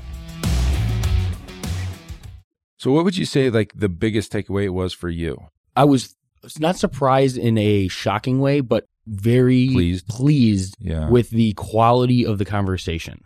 So, 2.78 2.92
what 2.92 3.04
would 3.04 3.16
you 3.16 3.26
say 3.26 3.50
like 3.50 3.72
the 3.74 3.88
biggest 3.88 4.32
takeaway 4.32 4.70
was 4.70 4.92
for 4.92 5.08
you? 5.10 5.38
I 5.76 5.84
was 5.84 6.16
not 6.58 6.76
surprised 6.76 7.36
in 7.36 7.58
a 7.58 7.88
shocking 7.88 8.40
way, 8.40 8.60
but 8.60 8.86
very 9.06 9.68
Pleased. 9.72 10.06
pleased 10.08 10.76
Yeah. 10.80 11.08
with 11.10 11.30
the 11.30 11.52
quality 11.54 12.24
of 12.24 12.38
the 12.38 12.44
conversation. 12.44 13.20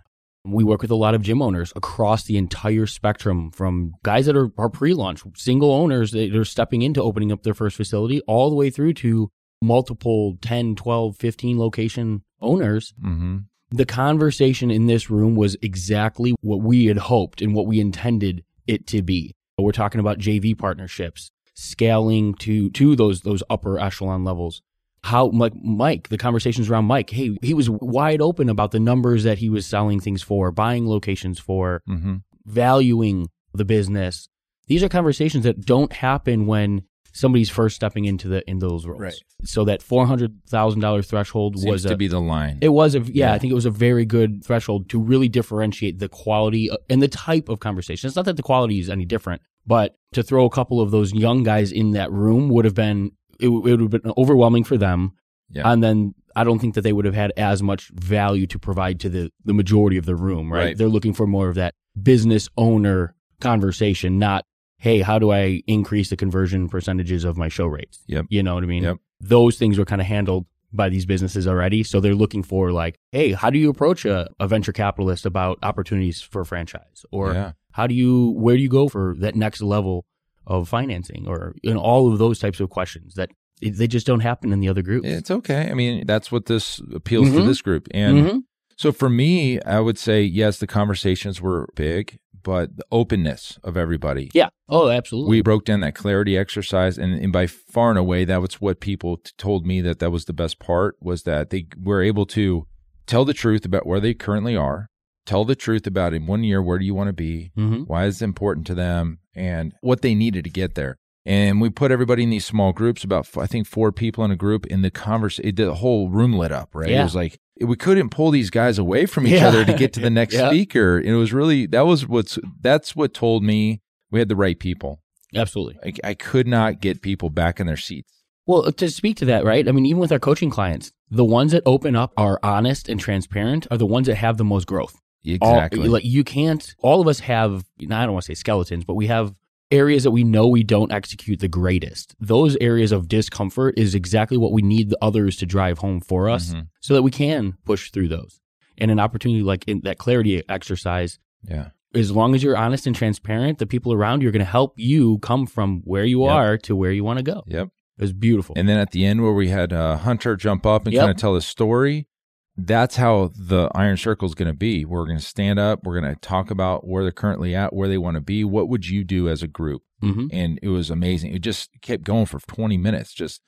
We 0.47 0.63
work 0.65 0.83
with 0.83 0.91
a 0.91 0.95
lot 0.97 1.15
of 1.15 1.23
gym 1.23 1.41
owners 1.41 1.73
across 1.75 2.25
the 2.25 2.37
entire 2.37 2.87
spectrum 2.87 3.51
from 3.51 3.93
guys 4.03 4.27
that 4.27 4.37
are, 4.37 4.51
are 4.59 4.69
pre 4.69 4.93
launch, 4.93 5.23
single 5.37 5.71
owners 5.71 6.11
that 6.11 6.35
are 6.35 6.45
stepping 6.45 6.83
into 6.83 7.03
opening 7.03 7.33
up 7.33 7.45
their 7.45 7.55
first 7.55 7.77
facility, 7.77 8.21
all 8.27 8.51
the 8.51 8.57
way 8.57 8.69
through 8.71 8.95
to 8.95 9.31
multiple 9.65 10.37
10, 10.43 10.77
12, 10.77 11.17
15 11.17 11.59
location 11.59 12.23
owners. 12.41 12.93
mm-hmm. 13.03 13.39
The 13.71 13.87
conversation 13.87 14.71
in 14.71 14.87
this 14.87 15.11
room 15.11 15.35
was 15.35 15.57
exactly 15.61 16.35
what 16.43 16.61
we 16.63 16.85
had 16.87 16.99
hoped 16.99 17.43
and 17.43 17.55
what 17.55 17.67
we 17.67 17.81
intended 17.81 18.45
it 18.69 18.87
to 18.89 19.03
be. 19.03 19.33
We're 19.59 19.73
talking 19.73 19.99
about 20.01 20.19
JV 20.19 20.57
partnerships, 20.57 21.31
scaling 21.55 22.35
to 22.35 22.71
to 22.71 22.95
those 22.95 23.23
those 23.23 23.43
upper 23.51 23.81
echelon 23.81 24.23
levels. 24.23 24.63
How 25.03 25.27
like 25.27 25.55
Mike, 25.57 26.09
the 26.09 26.19
conversations 26.19 26.71
around 26.71 26.85
Mike, 26.85 27.11
hey, 27.11 27.37
he 27.43 27.53
was 27.53 27.69
wide 27.69 28.21
open 28.21 28.49
about 28.49 28.71
the 28.71 28.79
numbers 28.81 29.25
that 29.25 29.39
he 29.39 29.51
was 29.51 29.67
selling 29.67 29.99
things 29.99 30.23
for, 30.23 30.53
buying 30.53 30.87
locations 30.89 31.39
for, 31.41 31.83
Mm-hmm. 31.89 32.17
valuing 32.47 33.29
the 33.53 33.65
business. 33.65 34.29
These 34.67 34.83
are 34.83 34.89
conversations 34.89 35.45
that 35.45 35.63
don't 35.67 35.93
happen 35.93 36.47
when 36.47 36.85
somebody's 37.15 37.49
first 37.49 37.77
stepping 37.77 38.05
into 38.05 38.29
the 38.29 38.49
in 38.51 38.59
those 38.59 38.85
roles. 38.87 39.01
Right. 39.01 39.15
So 39.45 39.65
that 39.65 39.83
four 39.83 40.07
hundred 40.07 40.33
thousand 40.49 40.81
dollar 40.81 41.01
threshold 41.03 41.57
Seems 41.59 41.71
was 41.71 41.83
to 41.85 41.95
a, 41.95 41.97
be 41.97 42.09
the 42.09 42.21
line. 42.21 42.59
it 42.61 42.69
was 42.71 42.95
a 42.95 42.99
yeah, 43.01 43.29
Yeah. 43.29 43.33
I 43.33 43.39
think 43.39 43.53
it 43.53 43.55
was 43.55 43.65
a 43.67 43.71
very 43.71 44.05
good 44.05 44.45
threshold 44.45 44.91
to 44.91 44.99
really 45.01 45.29
differentiate 45.29 45.99
the 46.01 46.09
quality 46.09 46.71
uh, 46.71 46.77
and 46.91 47.01
the 47.03 47.09
type 47.09 47.49
of 47.49 47.61
conversation. 47.61 48.07
It's 48.09 48.17
not 48.17 48.25
that 48.27 48.37
the 48.37 48.43
quality 48.43 48.79
is 48.81 48.91
any 48.91 49.05
different, 49.07 49.41
But 49.67 49.97
to 50.13 50.23
throw 50.23 50.45
a 50.45 50.51
couple 50.51 50.81
of 50.81 50.91
those 50.91 51.13
young 51.15 51.43
guys 51.45 51.73
in 51.73 51.93
that 51.93 52.13
room 52.13 52.49
would 52.51 52.65
have 52.65 52.75
been 52.75 53.13
it, 53.41 53.47
it 53.47 53.49
would 53.49 53.81
have 53.81 53.91
been 53.91 54.13
overwhelming 54.19 54.65
for 54.65 54.77
them. 54.77 55.13
Yeah. 55.51 55.71
And 55.71 55.83
then 55.83 56.15
I 56.37 56.43
don't 56.43 56.59
think 56.59 56.75
that 56.75 56.81
they 56.83 56.93
would 56.93 57.05
have 57.05 57.15
had 57.15 57.33
as 57.37 57.63
much 57.63 57.91
value 57.95 58.47
to 58.49 58.59
provide 58.59 58.99
to 59.01 59.09
the 59.09 59.31
the 59.45 59.55
majority 59.55 59.97
of 59.99 60.05
the 60.07 60.17
room, 60.17 60.53
right? 60.53 60.65
Right. 60.65 60.77
They're 60.77 60.89
looking 60.89 61.15
for 61.15 61.27
more 61.27 61.49
of 61.49 61.55
that 61.55 61.75
business 62.03 62.49
owner 62.57 63.15
conversation, 63.41 64.19
not 64.19 64.45
hey, 64.79 65.01
how 65.01 65.19
do 65.19 65.31
I 65.33 65.63
increase 65.67 66.11
the 66.11 66.17
conversion 66.17 66.69
percentages 66.69 67.25
of 67.25 67.37
my 67.37 67.49
show 67.49 67.67
rates? 67.67 68.01
Yep. 68.07 68.27
You 68.29 68.43
know 68.43 68.55
what 68.55 68.65
I 68.65 68.67
mean? 68.67 68.83
Yep. 68.83 68.99
Those 69.21 69.57
things 69.59 69.79
were 69.79 69.85
kind 69.85 70.01
of 70.01 70.07
handled 70.07 70.47
by 70.73 70.89
these 70.89 71.07
businesses 71.07 71.47
already. 71.47 71.83
So 71.85 72.01
they're 72.01 72.15
looking 72.17 72.43
for 72.43 72.73
like, 72.73 72.99
hey, 73.13 73.33
how 73.33 73.49
do 73.51 73.59
you 73.59 73.71
approach 73.71 74.05
a, 74.05 74.29
a 74.41 74.49
venture 74.49 74.73
capitalist 74.73 75.25
about 75.25 75.59
opportunities 75.63 76.21
for 76.21 76.41
a 76.43 76.47
franchise? 76.47 77.07
Or 77.13 77.33
Yeah. 77.33 77.53
how 77.73 77.87
do 77.87 77.95
you 77.95 78.31
where 78.37 78.57
do 78.57 78.63
you 78.63 78.69
go 78.69 78.89
for 78.89 79.15
that 79.19 79.37
next 79.37 79.63
level 79.63 80.05
of 80.47 80.69
financing 80.69 81.27
or 81.27 81.55
you 81.63 81.73
know 81.73 81.81
all 81.81 82.13
of 82.13 82.19
those 82.19 82.39
types 82.39 82.61
of 82.61 82.69
questions 82.71 83.15
that 83.15 83.31
they 83.63 83.87
just 83.87 84.07
don't 84.07 84.21
happen 84.21 84.53
in 84.53 84.61
the 84.61 84.69
other 84.69 84.83
groups. 84.83 85.07
It's 85.09 85.31
okay. 85.31 85.71
I 85.71 85.75
mean, 85.75 86.05
that's 86.07 86.31
what 86.31 86.47
this 86.47 86.81
appeals 86.95 87.31
to 87.31 87.39
Mhm. 87.39 87.47
this 87.47 87.63
group. 87.63 87.87
And 87.93 88.19
Mhm. 88.19 88.43
so 88.77 88.93
for 88.93 89.09
me, 89.09 89.61
I 89.63 89.81
would 89.81 89.97
say, 89.97 90.23
yes, 90.23 90.59
the 90.59 90.67
conversations 90.67 91.41
were 91.41 91.69
big, 91.77 92.19
but 92.45 92.77
the 92.77 92.87
openness 92.93 93.59
of 93.65 93.77
everybody. 93.77 94.31
Yeah. 94.33 94.51
Oh, 94.69 94.89
absolutely. 94.89 95.31
We 95.31 95.43
broke 95.43 95.65
down 95.65 95.81
that 95.81 95.97
clarity 95.97 96.39
exercise, 96.39 96.97
and, 96.97 97.13
and 97.15 97.33
by 97.33 97.47
far 97.49 97.91
and 97.91 97.99
away, 97.99 98.25
that 98.25 98.41
was 98.41 98.61
what 98.61 98.79
people 98.81 99.17
t- 99.17 99.33
told 99.37 99.67
me 99.67 99.81
that 99.81 99.99
that 99.99 100.13
was 100.13 100.27
the 100.27 100.33
best 100.33 100.59
part 100.61 100.97
was 101.01 101.25
that 101.25 101.51
they 101.51 101.67
were 101.83 102.03
able 102.03 102.27
to 102.27 102.67
tell 103.07 103.25
the 103.25 103.35
truth 103.35 103.65
about 103.65 103.87
where 103.87 104.01
they 104.01 104.15
currently 104.15 104.57
are, 104.57 104.89
tell 105.27 105.45
the 105.45 105.57
truth 105.57 105.87
about 105.87 106.15
in 106.15 106.27
one 106.27 106.45
year 106.45 106.63
where 106.63 106.79
do 106.79 106.85
you 106.85 106.95
want 106.95 107.09
to 107.09 107.13
be, 107.13 107.51
hmm 107.57 107.83
why 107.83 108.05
is 108.07 108.23
it 108.23 108.25
important 108.25 108.67
to 108.69 108.75
them, 108.75 109.19
and 109.35 109.75
what 109.81 110.03
they 110.03 110.15
needed 110.15 110.45
to 110.45 110.51
get 110.51 110.75
there. 110.75 110.97
And 111.27 111.61
we 111.61 111.71
put 111.71 111.91
everybody 111.91 112.23
in 112.23 112.31
these 112.31 112.45
small 112.45 112.73
groups, 112.73 113.03
about 113.03 113.29
I 113.39 113.47
think 113.47 113.67
four 113.67 113.93
people 113.93 114.25
in 114.25 114.31
a 114.31 114.37
group. 114.37 114.67
In 114.67 114.83
the 114.83 114.91
conversation, 114.91 115.55
the 115.55 115.75
whole 115.75 116.11
room 116.11 116.35
lit 116.35 116.53
up. 116.53 116.75
Right? 116.75 116.91
It 116.91 117.03
was 117.03 117.15
like 117.15 117.39
we 117.61 117.77
couldn't 117.77 118.11
pull 118.11 118.31
these 118.31 118.51
guys 118.51 118.79
away 118.79 119.07
from 119.07 119.27
each 119.27 119.35
Yeah. 119.35 119.49
other 119.49 119.65
to 119.65 119.73
get 119.73 119.93
to 119.95 120.01
the 120.01 120.11
next 120.21 120.35
Yeah. 120.35 120.49
speaker. 120.51 120.99
And 120.99 121.09
it 121.09 121.17
was 121.17 121.33
really 121.33 121.67
that 121.67 121.87
was 121.87 122.07
what's 122.07 122.39
that's 122.61 122.95
what 122.95 123.15
told 123.15 123.43
me 123.43 123.81
we 124.11 124.19
had 124.19 124.29
the 124.29 124.37
right 124.37 124.59
people. 124.59 125.01
Absolutely. 125.35 125.77
I, 126.05 126.11
I 126.11 126.15
could 126.15 126.47
not 126.47 126.81
get 126.81 127.01
people 127.03 127.31
back 127.31 127.59
in 127.59 127.67
their 127.67 127.77
seats. 127.77 128.11
Well, 128.47 128.67
uh, 128.67 128.73
to 128.73 128.91
speak 128.91 129.17
to 129.17 129.25
that, 129.25 129.45
right? 129.45 129.67
I 129.67 129.73
mean, 129.73 129.87
even 129.87 130.01
with 130.01 130.13
our 130.13 130.19
coaching 130.19 130.51
clients, 130.51 130.93
the 131.11 131.25
ones 131.25 131.53
that 131.53 131.63
open 131.65 131.97
up 131.97 132.13
are 132.19 132.39
honest 132.43 132.89
and 132.91 133.01
transparent 133.01 133.67
are 133.71 133.79
the 133.79 133.87
ones 133.87 134.07
that 134.09 134.17
have 134.17 134.37
the 134.37 134.45
most 134.45 134.67
growth. 134.67 134.95
All- 135.41 135.55
Exactly. 135.55 135.89
like 135.89 136.05
you 136.05 136.23
can't. 136.23 136.75
All 136.81 137.01
of 137.01 137.09
us 137.09 137.21
have. 137.21 137.65
I 137.81 137.87
don't 137.87 138.13
want 138.13 138.25
to 138.25 138.27
say 138.27 138.35
skeletons, 138.35 138.85
but 138.85 138.93
we 138.95 139.07
have 139.07 139.33
areas 139.75 140.03
that 140.05 140.11
we 140.13 140.25
know 140.25 140.47
we 140.47 140.63
don't 140.63 140.93
execute 140.93 141.41
the 141.41 141.49
greatest. 141.49 142.15
Those 142.21 142.57
areas 142.61 142.93
of 142.93 143.09
discomfort 143.09 143.75
is 143.79 143.95
exactly 143.95 144.37
what 144.39 144.53
we 144.53 144.63
need 144.63 144.91
the 144.91 144.99
others 145.03 145.37
to 145.39 145.47
drive 145.47 145.79
home 145.79 146.01
for 146.01 146.29
us, 146.31 146.55
Mhm. 146.55 146.69
so 146.81 146.95
that 146.95 147.03
we 147.03 147.11
can 147.11 147.55
push 147.65 147.91
through 147.91 148.09
those. 148.09 148.41
And 148.79 148.91
an 148.91 148.99
opportunity 149.01 149.43
like 149.43 149.65
in 149.67 149.81
that 149.85 149.99
clarity 149.99 150.43
exercise, 150.49 151.19
yeah. 151.49 151.69
as 151.95 152.11
long 152.11 152.35
as 152.35 152.43
you're 152.43 152.57
honest 152.57 152.87
and 152.87 152.97
transparent, 152.97 153.59
the 153.59 153.67
people 153.67 153.93
around 153.93 154.23
you 154.23 154.29
are 154.29 154.33
going 154.33 154.41
to 154.41 154.57
help 154.61 154.73
you 154.79 155.19
come 155.19 155.47
from 155.47 155.81
where 155.85 156.05
you 156.05 156.23
Yep. 156.25 156.33
are 156.33 156.59
to 156.59 156.75
where 156.77 156.91
you 156.93 157.05
want 157.05 157.19
to 157.19 157.23
go. 157.23 157.43
Yep. 157.47 157.69
It 157.99 158.03
was 158.03 158.13
beautiful. 158.13 158.55
And 158.59 158.69
then 158.69 158.79
at 158.79 158.91
the 158.91 159.05
end, 159.05 159.23
where 159.23 159.33
we 159.33 159.49
had 159.49 159.73
uh, 159.73 159.99
Hunter 159.99 160.35
jump 160.37 160.67
up 160.67 160.87
and 160.87 160.93
Yep. 160.95 161.01
kind 161.03 161.11
of 161.13 161.17
tell 161.17 161.35
his 161.37 161.47
story, 161.47 162.09
that's 162.57 162.97
how 162.97 163.31
the 163.37 163.69
Iron 163.75 163.97
Circle 163.97 164.27
is 164.27 164.35
going 164.35 164.51
to 164.51 164.57
be. 164.57 164.85
We're 164.85 165.05
going 165.07 165.19
to 165.19 165.25
stand 165.25 165.59
up. 165.59 165.85
We're 165.85 166.01
going 166.01 166.15
to 166.15 166.21
talk 166.21 166.51
about 166.51 166.87
where 166.87 167.03
they're 167.03 167.11
currently 167.13 167.55
at, 167.55 167.73
where 167.75 167.89
they 167.89 167.99
want 167.99 168.15
to 168.17 168.21
be. 168.21 168.45
What 168.45 168.69
would 168.69 168.87
you 168.89 169.03
do 169.05 169.29
as 169.29 169.43
a 169.43 169.49
group? 169.49 169.83
hmm 170.01 170.27
And 170.31 170.59
it 170.63 170.69
was 170.69 170.91
amazing. 170.91 171.35
It 171.35 171.41
just 171.41 171.71
kept 171.83 172.05
going 172.05 172.27
for 172.27 172.39
20 172.41 172.77
minutes, 172.79 173.13
just 173.13 173.41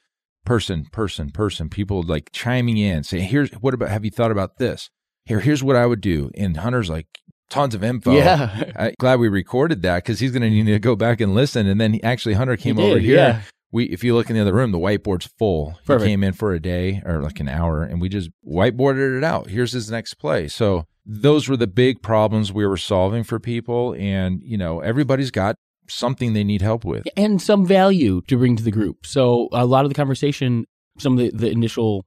person, 0.45 0.87
person, 0.93 1.31
person, 1.31 1.69
people 1.69 2.03
like 2.03 2.31
chiming 2.33 2.77
in, 2.79 3.03
saying, 3.05 3.29
"Here's 3.29 3.51
what 3.53 3.75
about? 3.75 3.91
Have 3.91 4.05
you 4.05 4.11
thought 4.11 4.31
about 4.31 4.59
this? 4.59 4.91
Here, 5.25 5.41
here's 5.41 5.63
what 5.63 5.77
I 5.77 5.87
would 5.87 6.01
do." 6.01 6.31
And 6.37 6.57
Hunter's 6.57 6.89
like, 6.91 7.07
tons 7.51 7.75
of 7.77 7.85
info. 7.85 8.13
Yeah. 8.13 8.73
I, 8.77 8.95
glad 8.99 9.21
we 9.21 9.29
recorded 9.29 9.83
that 9.83 10.03
because 10.05 10.19
he's 10.21 10.33
going 10.33 10.43
to 10.43 10.51
need 10.51 10.67
to 10.67 10.79
go 10.81 10.97
back 10.97 11.21
and 11.21 11.35
listen. 11.35 11.67
And 11.67 11.81
then 11.81 11.95
he, 11.95 12.03
actually, 12.03 12.35
Hunter 12.35 12.57
came 12.57 12.77
He 12.77 12.83
over 12.83 12.95
did, 12.95 13.05
here. 13.05 13.17
yeah. 13.17 13.41
We, 13.73 13.85
if 13.87 14.05
you 14.05 14.15
look 14.15 14.31
in 14.31 14.37
the 14.37 14.43
other 14.43 14.55
room, 14.55 14.73
the 14.73 14.79
whiteboard's 14.79 15.27
full. 15.39 15.79
He 15.87 15.97
came 15.99 16.23
in 16.23 16.33
for 16.33 16.55
a 16.55 16.61
day 16.61 17.03
or 17.05 17.21
like 17.21 17.41
an 17.41 17.49
hour, 17.49 17.83
and 17.83 18.01
we 18.01 18.09
just 18.09 18.31
whiteboarded 18.47 19.19
it 19.19 19.25
out. 19.25 19.51
Here's 19.51 19.73
his 19.73 19.91
next 19.91 20.15
play. 20.15 20.49
So 20.49 20.87
those 21.05 21.49
were 21.49 21.57
the 21.57 21.67
big 21.67 22.03
problems 22.03 22.53
we 22.53 22.67
were 22.67 22.77
solving 22.77 23.25
for 23.25 23.39
people, 23.41 23.95
and 23.99 24.41
you 24.43 24.57
know, 24.57 24.81
everybody's 24.81 25.31
got 25.31 25.57
something 25.89 26.33
they 26.33 26.45
need 26.45 26.63
help 26.63 26.85
with. 26.85 27.07
and 27.17 27.41
some 27.41 27.65
value 27.67 28.21
to 28.29 28.37
bring 28.37 28.57
to 28.57 28.63
the 28.63 28.71
group. 28.71 29.07
So 29.07 29.49
a 29.53 29.67
lot 29.67 29.85
of 29.85 29.91
the 29.91 29.95
conversation, 29.95 30.67
some 30.99 31.13
of 31.13 31.19
the, 31.19 31.31
the 31.31 31.51
initial 31.51 32.05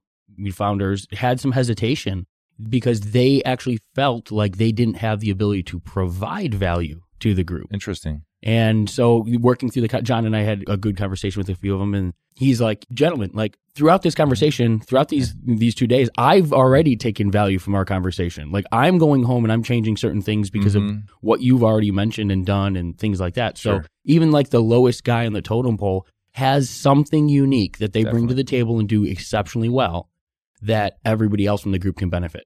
founders 0.52 1.06
had 1.12 1.40
some 1.40 1.52
hesitation 1.52 2.26
because 2.68 3.00
they 3.00 3.42
actually 3.44 3.78
felt 3.94 4.30
like 4.30 4.56
they 4.56 4.72
didn't 4.72 4.96
have 4.96 5.20
the 5.20 5.30
ability 5.30 5.62
to 5.64 5.80
provide 5.80 6.54
value 6.54 7.00
to 7.20 7.34
the 7.34 7.44
group. 7.44 7.68
Interesting. 7.72 8.22
And 8.42 8.88
so 8.88 9.26
working 9.40 9.70
through 9.70 9.86
the, 9.86 10.02
John 10.02 10.24
and 10.24 10.34
I 10.34 10.40
had 10.42 10.64
a 10.66 10.76
good 10.76 10.96
conversation 10.96 11.40
with 11.40 11.48
a 11.50 11.54
few 11.54 11.74
of 11.74 11.80
them 11.80 11.94
and 11.94 12.14
he's 12.36 12.60
like, 12.60 12.86
gentlemen, 12.92 13.30
like 13.34 13.58
throughout 13.74 14.00
this 14.02 14.14
conversation, 14.14 14.80
throughout 14.80 15.08
these, 15.08 15.34
these 15.44 15.74
two 15.74 15.86
days, 15.86 16.08
I've 16.16 16.52
already 16.52 16.96
taken 16.96 17.30
value 17.30 17.58
from 17.58 17.74
our 17.74 17.84
conversation. 17.84 18.50
Like 18.50 18.64
I'm 18.72 18.96
going 18.96 19.24
home 19.24 19.44
and 19.44 19.52
I'm 19.52 19.62
changing 19.62 19.98
certain 19.98 20.22
things 20.22 20.48
because 20.48 20.74
of 20.74 20.82
Mhm. 20.82 21.02
what 21.20 21.42
you've 21.42 21.62
already 21.62 21.90
mentioned 21.90 22.32
and 22.32 22.46
done 22.46 22.76
and 22.76 22.96
things 22.98 23.20
like 23.20 23.34
that. 23.34 23.58
So 23.58 23.70
Sure. 23.80 23.86
even 24.04 24.30
like 24.30 24.48
the 24.50 24.62
lowest 24.62 25.04
guy 25.04 25.26
on 25.26 25.34
the 25.34 25.42
totem 25.42 25.76
pole 25.76 26.06
has 26.32 26.70
something 26.70 27.28
unique 27.28 27.76
that 27.78 27.92
they 27.92 28.04
bring 28.04 28.28
to 28.28 28.34
the 28.34 28.44
table 28.44 28.78
and 28.78 28.88
do 28.88 29.04
exceptionally 29.04 29.68
well 29.68 30.08
that 30.62 30.94
everybody 31.04 31.44
else 31.46 31.60
from 31.60 31.72
the 31.72 31.78
group 31.78 31.96
can 31.96 32.08
benefit. 32.08 32.44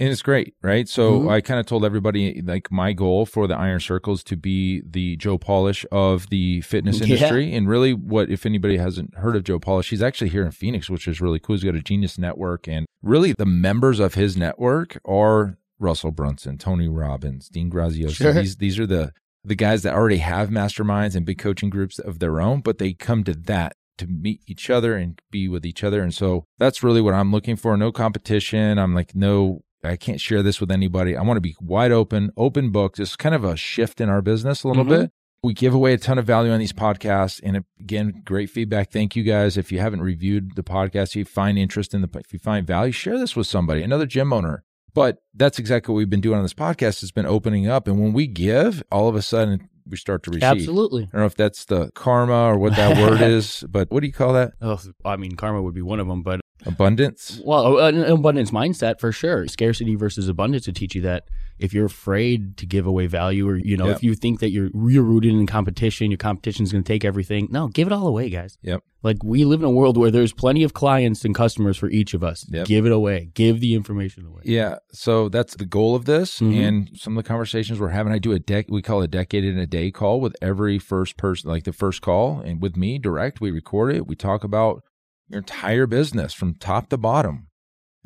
And 0.00 0.08
it's 0.10 0.22
great, 0.22 0.54
right? 0.62 0.88
So 0.88 1.22
Mhm. 1.22 1.30
I 1.30 1.40
kind 1.40 1.58
of 1.58 1.66
told 1.66 1.84
everybody 1.84 2.40
like 2.40 2.70
my 2.70 2.92
goal 2.92 3.26
for 3.26 3.46
the 3.48 3.56
Iron 3.56 3.80
Circles 3.80 4.22
to 4.24 4.36
be 4.36 4.80
the 4.88 5.16
Joe 5.16 5.38
Polish 5.38 5.84
of 5.90 6.28
the 6.30 6.60
fitness 6.60 7.00
Yeah. 7.00 7.06
industry. 7.06 7.52
And 7.52 7.68
really, 7.68 7.94
what 7.94 8.30
if 8.30 8.46
anybody 8.46 8.76
hasn't 8.76 9.14
heard 9.16 9.34
of 9.34 9.42
Joe 9.44 9.58
Polish, 9.58 9.90
he's 9.90 10.02
actually 10.02 10.30
here 10.30 10.44
in 10.44 10.52
Phoenix, 10.52 10.88
which 10.88 11.08
is 11.08 11.20
really 11.20 11.40
cool. 11.40 11.56
He's 11.56 11.64
got 11.64 11.74
a 11.74 11.82
genius 11.82 12.16
network, 12.18 12.68
and 12.68 12.86
really 13.02 13.32
the 13.32 13.46
members 13.46 13.98
of 13.98 14.14
his 14.14 14.36
network 14.36 15.00
are 15.04 15.58
Russell 15.80 16.12
Brunson, 16.12 16.58
Tony 16.58 16.88
Robbins, 16.88 17.48
Dean 17.48 17.70
Graziosi. 17.70 18.14
Sure. 18.14 18.32
These 18.32 18.56
these 18.56 18.78
are 18.78 18.86
the 18.86 19.12
the 19.44 19.54
guys 19.54 19.82
that 19.82 19.94
already 19.94 20.18
have 20.18 20.50
masterminds 20.50 21.14
and 21.16 21.24
big 21.24 21.38
coaching 21.38 21.70
groups 21.70 21.98
of 21.98 22.18
their 22.18 22.40
own, 22.40 22.60
but 22.60 22.78
they 22.78 22.92
come 22.92 23.24
to 23.24 23.32
that 23.34 23.72
to 23.96 24.06
meet 24.06 24.40
each 24.46 24.70
other 24.70 24.96
and 24.96 25.20
be 25.30 25.48
with 25.48 25.64
each 25.66 25.82
other. 25.82 26.02
And 26.02 26.14
so 26.14 26.44
that's 26.58 26.82
really 26.84 27.00
what 27.00 27.14
I'm 27.14 27.32
looking 27.32 27.56
for. 27.56 27.76
No 27.76 27.90
competition. 27.90 28.78
I'm 28.78 28.94
like, 28.94 29.14
no, 29.14 29.62
I 29.84 29.96
can't 29.96 30.20
share 30.20 30.42
this 30.42 30.60
with 30.60 30.70
anybody. 30.70 31.16
I 31.16 31.22
want 31.22 31.36
to 31.36 31.40
be 31.40 31.54
wide 31.60 31.92
open, 31.92 32.30
open 32.36 32.70
book. 32.70 32.98
It's 32.98 33.16
kind 33.16 33.34
of 33.34 33.44
a 33.44 33.56
shift 33.56 34.00
in 34.00 34.08
our 34.08 34.20
business 34.22 34.64
a 34.64 34.68
little 34.68 34.84
Mhm. 34.84 34.88
bit. 34.88 35.10
We 35.42 35.54
give 35.54 35.72
away 35.72 35.92
a 35.92 35.98
ton 35.98 36.18
of 36.18 36.24
value 36.24 36.50
on 36.50 36.58
these 36.58 36.72
podcasts. 36.72 37.40
And 37.44 37.62
again, 37.78 38.22
great 38.24 38.50
feedback. 38.50 38.90
Thank 38.90 39.14
you 39.14 39.22
guys. 39.22 39.56
If 39.56 39.70
you 39.70 39.78
haven't 39.78 40.00
reviewed 40.02 40.56
the 40.56 40.64
podcast, 40.64 41.10
if 41.10 41.16
you 41.16 41.24
find 41.24 41.56
interest 41.56 41.94
in 41.94 42.00
the, 42.00 42.08
if 42.18 42.32
you 42.32 42.40
find 42.40 42.66
value, 42.66 42.90
share 42.90 43.18
this 43.18 43.36
with 43.36 43.46
somebody, 43.46 43.82
another 43.82 44.04
gym 44.06 44.32
owner. 44.32 44.64
But 44.94 45.18
that's 45.34 45.60
exactly 45.60 45.92
what 45.92 45.98
we've 45.98 46.10
been 46.10 46.20
doing 46.20 46.38
on 46.38 46.42
this 46.42 46.54
podcast. 46.54 47.02
It's 47.04 47.12
been 47.12 47.26
opening 47.26 47.68
up. 47.68 47.86
And 47.86 48.00
when 48.00 48.12
we 48.12 48.26
give, 48.26 48.82
all 48.90 49.08
of 49.08 49.14
a 49.14 49.22
sudden 49.22 49.68
we 49.88 49.96
start 49.96 50.24
to 50.24 50.30
receive. 50.30 50.42
Absolutely. 50.42 51.04
I 51.04 51.06
don't 51.12 51.20
know 51.20 51.26
if 51.26 51.36
that's 51.36 51.64
the 51.66 51.92
karma 51.94 52.34
or 52.46 52.58
what 52.58 52.74
that 52.74 52.96
word 52.98 53.20
is, 53.22 53.64
but 53.70 53.92
what 53.92 54.00
do 54.00 54.08
you 54.08 54.12
call 54.12 54.32
that? 54.32 54.54
Oh, 54.60 54.78
I 55.04 55.16
mean, 55.16 55.36
karma 55.36 55.62
would 55.62 55.74
be 55.74 55.82
one 55.82 56.00
of 56.00 56.08
them, 56.08 56.22
but 56.22 56.40
Abundance? 56.66 57.40
well, 57.44 57.78
an 57.78 58.02
abundance 58.04 58.50
mindset 58.50 59.00
for 59.00 59.12
sure. 59.12 59.46
Scarcity 59.46 59.94
versus 59.94 60.28
abundance 60.28 60.64
to 60.64 60.72
teach 60.72 60.94
you 60.94 61.02
that 61.02 61.24
if 61.58 61.72
you're 61.74 61.86
afraid 61.86 62.56
to 62.56 62.66
give 62.66 62.86
away 62.86 63.06
value, 63.06 63.48
or 63.48 63.56
you 63.56 63.76
know, 63.76 63.86
Yep. 63.88 63.96
if 63.96 64.02
you 64.02 64.14
think 64.14 64.40
that 64.40 64.50
you're 64.50 64.70
you're 64.88 65.02
rooted 65.02 65.32
in 65.32 65.46
competition, 65.46 66.10
your 66.10 66.18
competition's 66.18 66.70
going 66.72 66.84
to 66.84 66.88
take 66.92 67.04
everything. 67.04 67.48
No, 67.50 67.68
give 67.68 67.86
it 67.88 67.92
all 67.92 68.06
away, 68.06 68.30
guys. 68.30 68.58
Yep. 68.62 68.82
Like 69.02 69.22
we 69.24 69.44
live 69.44 69.60
in 69.60 69.66
a 69.66 69.70
world 69.70 69.96
where 69.96 70.10
there's 70.10 70.32
plenty 70.32 70.62
of 70.64 70.72
clients 70.74 71.24
and 71.24 71.34
customers 71.34 71.76
for 71.76 71.88
each 71.88 72.14
of 72.14 72.22
us. 72.24 72.44
Yep. 72.50 72.66
Give 72.66 72.86
it 72.86 72.92
away. 72.92 73.30
Give 73.34 73.60
the 73.60 73.74
information 73.74 74.26
away. 74.26 74.42
Yeah. 74.44 74.76
So 74.92 75.28
that's 75.28 75.54
the 75.56 75.66
goal 75.66 75.94
of 75.94 76.04
this. 76.04 76.40
Mhm. 76.40 76.56
And 76.56 76.90
some 76.94 77.16
of 77.16 77.24
the 77.24 77.28
conversations 77.28 77.78
we're 77.80 77.88
having, 77.90 78.12
I 78.12 78.18
do 78.18 78.32
a 78.32 78.38
deck, 78.40 78.66
we 78.68 78.82
call 78.82 79.00
it 79.02 79.04
a 79.06 79.08
decade 79.08 79.44
in 79.44 79.58
a 79.58 79.66
day 79.66 79.90
call 79.90 80.20
with 80.20 80.36
every 80.42 80.78
first 80.78 81.16
person, 81.16 81.48
like 81.50 81.64
the 81.64 81.72
first 81.72 82.02
call 82.02 82.40
and 82.40 82.60
with 82.60 82.76
me 82.76 82.98
direct. 82.98 83.40
We 83.40 83.50
record 83.52 83.94
it. 83.94 84.06
We 84.08 84.16
talk 84.16 84.42
about 84.44 84.82
your 85.28 85.38
entire 85.38 85.86
business 85.86 86.32
from 86.34 86.54
top 86.54 86.88
to 86.90 86.96
bottom. 86.96 87.48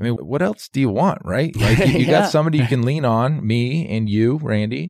I 0.01 0.05
mean, 0.05 0.15
what 0.15 0.43
else 0.43 0.69
do 0.69 0.81
you 0.81 0.89
want, 0.89 1.21
right? 1.25 1.55
Like 1.61 1.79
you, 1.79 1.87
you 2.01 2.07
Yeah. 2.07 2.23
got 2.23 2.31
somebody 2.31 2.59
you 2.59 2.67
can 2.67 2.83
lean 2.83 3.05
on, 3.05 3.47
me 3.47 3.87
and 3.89 4.09
you, 4.09 4.39
Randy, 4.43 4.89